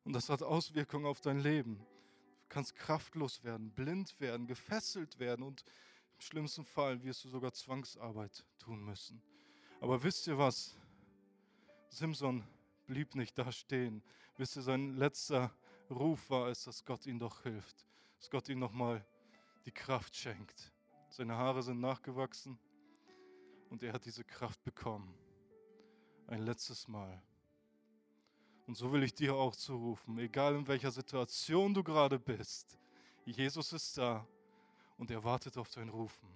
Und 0.04 0.12
das 0.12 0.28
hat 0.28 0.42
Auswirkungen 0.42 1.06
auf 1.06 1.22
dein 1.22 1.38
Leben. 1.38 1.80
Kannst 2.49 2.74
kraftlos 2.76 3.44
werden, 3.44 3.70
blind 3.70 4.18
werden, 4.20 4.46
gefesselt 4.46 5.18
werden 5.18 5.42
und 5.42 5.64
im 6.14 6.20
schlimmsten 6.20 6.64
Fall 6.64 7.03
wirst 7.05 7.24
du 7.24 7.28
sogar 7.28 7.53
Zwangsarbeit 7.53 8.44
tun 8.59 8.84
müssen. 8.84 9.22
Aber 9.80 10.03
wisst 10.03 10.26
ihr 10.26 10.38
was? 10.38 10.76
Simson 11.88 12.44
blieb 12.86 13.14
nicht 13.14 13.38
da 13.38 13.53
stehen. 13.53 14.03
Wisst 14.36 14.57
ihr, 14.57 14.62
sein 14.62 14.96
letzter 14.96 15.55
Ruf 15.90 16.28
war 16.30 16.49
es, 16.49 16.64
dass 16.64 16.84
Gott 16.84 17.07
ihm 17.07 17.18
doch 17.18 17.42
hilft, 17.42 17.86
dass 18.18 18.30
Gott 18.30 18.49
ihm 18.49 18.59
nochmal 18.59 19.05
die 19.64 19.72
Kraft 19.72 20.16
schenkt. 20.16 20.72
Seine 21.11 21.36
Haare 21.36 21.62
sind 21.62 21.80
nachgewachsen 21.80 22.59
und 23.70 23.82
er 23.82 23.92
hat 23.92 24.05
diese 24.05 24.24
Kraft 24.24 24.62
bekommen. 24.64 25.14
Ein 26.26 26.42
letztes 26.42 26.88
Mal. 26.88 27.22
Und 28.69 28.77
so 28.77 28.93
will 28.93 29.03
ich 29.03 29.14
dir 29.14 29.35
auch 29.35 29.57
zurufen, 29.57 30.19
egal 30.19 30.55
in 30.55 30.69
welcher 30.69 30.91
Situation 30.91 31.73
du 31.73 31.83
gerade 31.83 32.19
bist, 32.19 32.77
Jesus 33.25 33.73
ist 33.73 33.97
da 33.97 34.27
und 34.99 35.11
er 35.11 35.25
wartet 35.25 35.57
auf 35.57 35.71
dein 35.71 35.89
Rufen. 35.89 36.29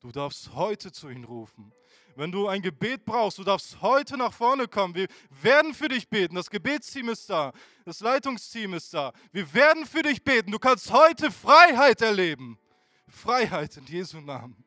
Du 0.00 0.10
darfst 0.10 0.52
heute 0.54 0.90
zu 0.90 1.08
ihm 1.08 1.22
rufen. 1.22 1.72
Wenn 2.16 2.32
du 2.32 2.48
ein 2.48 2.62
Gebet 2.62 3.04
brauchst, 3.04 3.38
du 3.38 3.44
darfst 3.44 3.80
heute 3.80 4.16
nach 4.16 4.32
vorne 4.32 4.66
kommen. 4.66 4.92
Wir 4.92 5.06
werden 5.40 5.72
für 5.72 5.86
dich 5.86 6.08
beten. 6.08 6.34
Das 6.34 6.50
Gebetsteam 6.50 7.10
ist 7.10 7.30
da. 7.30 7.52
Das 7.84 8.00
Leitungsteam 8.00 8.74
ist 8.74 8.92
da. 8.92 9.12
Wir 9.30 9.54
werden 9.54 9.86
für 9.86 10.02
dich 10.02 10.24
beten. 10.24 10.50
Du 10.50 10.58
kannst 10.58 10.92
heute 10.92 11.30
Freiheit 11.30 12.02
erleben. 12.02 12.58
Freiheit 13.06 13.76
in 13.76 13.86
Jesu 13.86 14.20
Namen. 14.20 14.64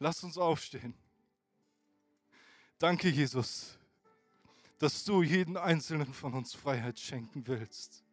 Lass 0.00 0.24
uns 0.24 0.36
aufstehen. 0.36 0.94
Danke, 2.80 3.08
Jesus, 3.10 3.77
dass 4.78 5.04
du 5.04 5.22
jeden 5.22 5.56
einzelnen 5.56 6.12
von 6.12 6.34
uns 6.34 6.54
Freiheit 6.54 6.98
schenken 6.98 7.46
willst. 7.46 8.04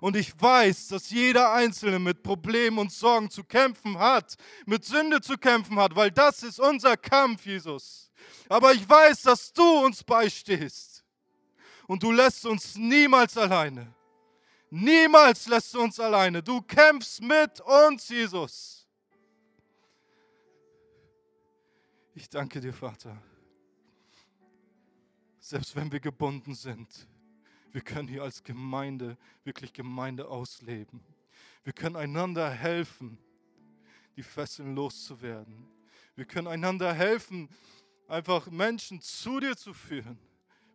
Und 0.00 0.16
ich 0.16 0.40
weiß, 0.40 0.88
dass 0.88 1.10
jeder 1.10 1.52
Einzelne 1.52 1.98
mit 1.98 2.22
Problemen 2.22 2.78
und 2.78 2.92
Sorgen 2.92 3.30
zu 3.30 3.42
kämpfen 3.42 3.98
hat, 3.98 4.36
mit 4.64 4.84
Sünde 4.84 5.20
zu 5.20 5.36
kämpfen 5.36 5.78
hat, 5.78 5.96
weil 5.96 6.10
das 6.10 6.42
ist 6.42 6.60
unser 6.60 6.96
Kampf, 6.96 7.46
Jesus. 7.46 8.10
Aber 8.48 8.72
ich 8.72 8.88
weiß, 8.88 9.22
dass 9.22 9.52
du 9.52 9.84
uns 9.84 10.04
beistehst. 10.04 11.04
Und 11.86 12.02
du 12.02 12.12
lässt 12.12 12.46
uns 12.46 12.76
niemals 12.76 13.36
alleine. 13.36 13.92
Niemals 14.70 15.46
lässt 15.48 15.72
du 15.74 15.80
uns 15.80 15.98
alleine. 15.98 16.42
Du 16.42 16.60
kämpfst 16.60 17.22
mit 17.22 17.60
uns, 17.60 18.08
Jesus. 18.08 18.86
Ich 22.14 22.28
danke 22.28 22.60
dir, 22.60 22.74
Vater. 22.74 23.16
Selbst 25.48 25.74
wenn 25.76 25.90
wir 25.90 26.00
gebunden 26.00 26.54
sind 26.54 27.08
wir 27.72 27.80
können 27.82 28.08
hier 28.08 28.22
als 28.22 28.42
Gemeinde 28.42 29.16
wirklich 29.44 29.72
Gemeinde 29.72 30.28
ausleben. 30.28 31.00
Wir 31.64 31.72
können 31.72 31.96
einander 31.96 32.50
helfen, 32.50 33.18
die 34.16 34.22
Fesseln 34.22 34.74
loszuwerden. 34.74 35.68
Wir 36.14 36.24
können 36.24 36.48
einander 36.48 36.92
helfen, 36.92 37.48
einfach 38.08 38.50
Menschen 38.50 39.00
zu 39.00 39.38
dir 39.38 39.56
zu 39.56 39.74
führen, 39.74 40.18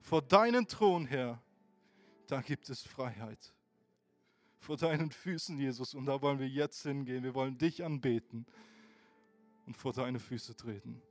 vor 0.01 0.21
deinen 0.21 0.67
Thron 0.67 1.05
her. 1.07 1.41
Da 2.27 2.41
gibt 2.41 2.69
es 2.69 2.83
Freiheit. 2.83 3.53
Vor 4.59 4.77
deinen 4.77 5.11
Füßen, 5.11 5.57
Jesus. 5.57 5.93
Und 5.93 6.05
da 6.05 6.21
wollen 6.21 6.39
wir 6.39 6.47
jetzt 6.47 6.83
hingehen. 6.83 7.23
Wir 7.23 7.33
wollen 7.33 7.57
dich 7.57 7.83
anbeten 7.83 8.45
und 9.65 9.75
vor 9.75 9.91
deine 9.91 10.19
Füße 10.19 10.55
treten. 10.55 11.01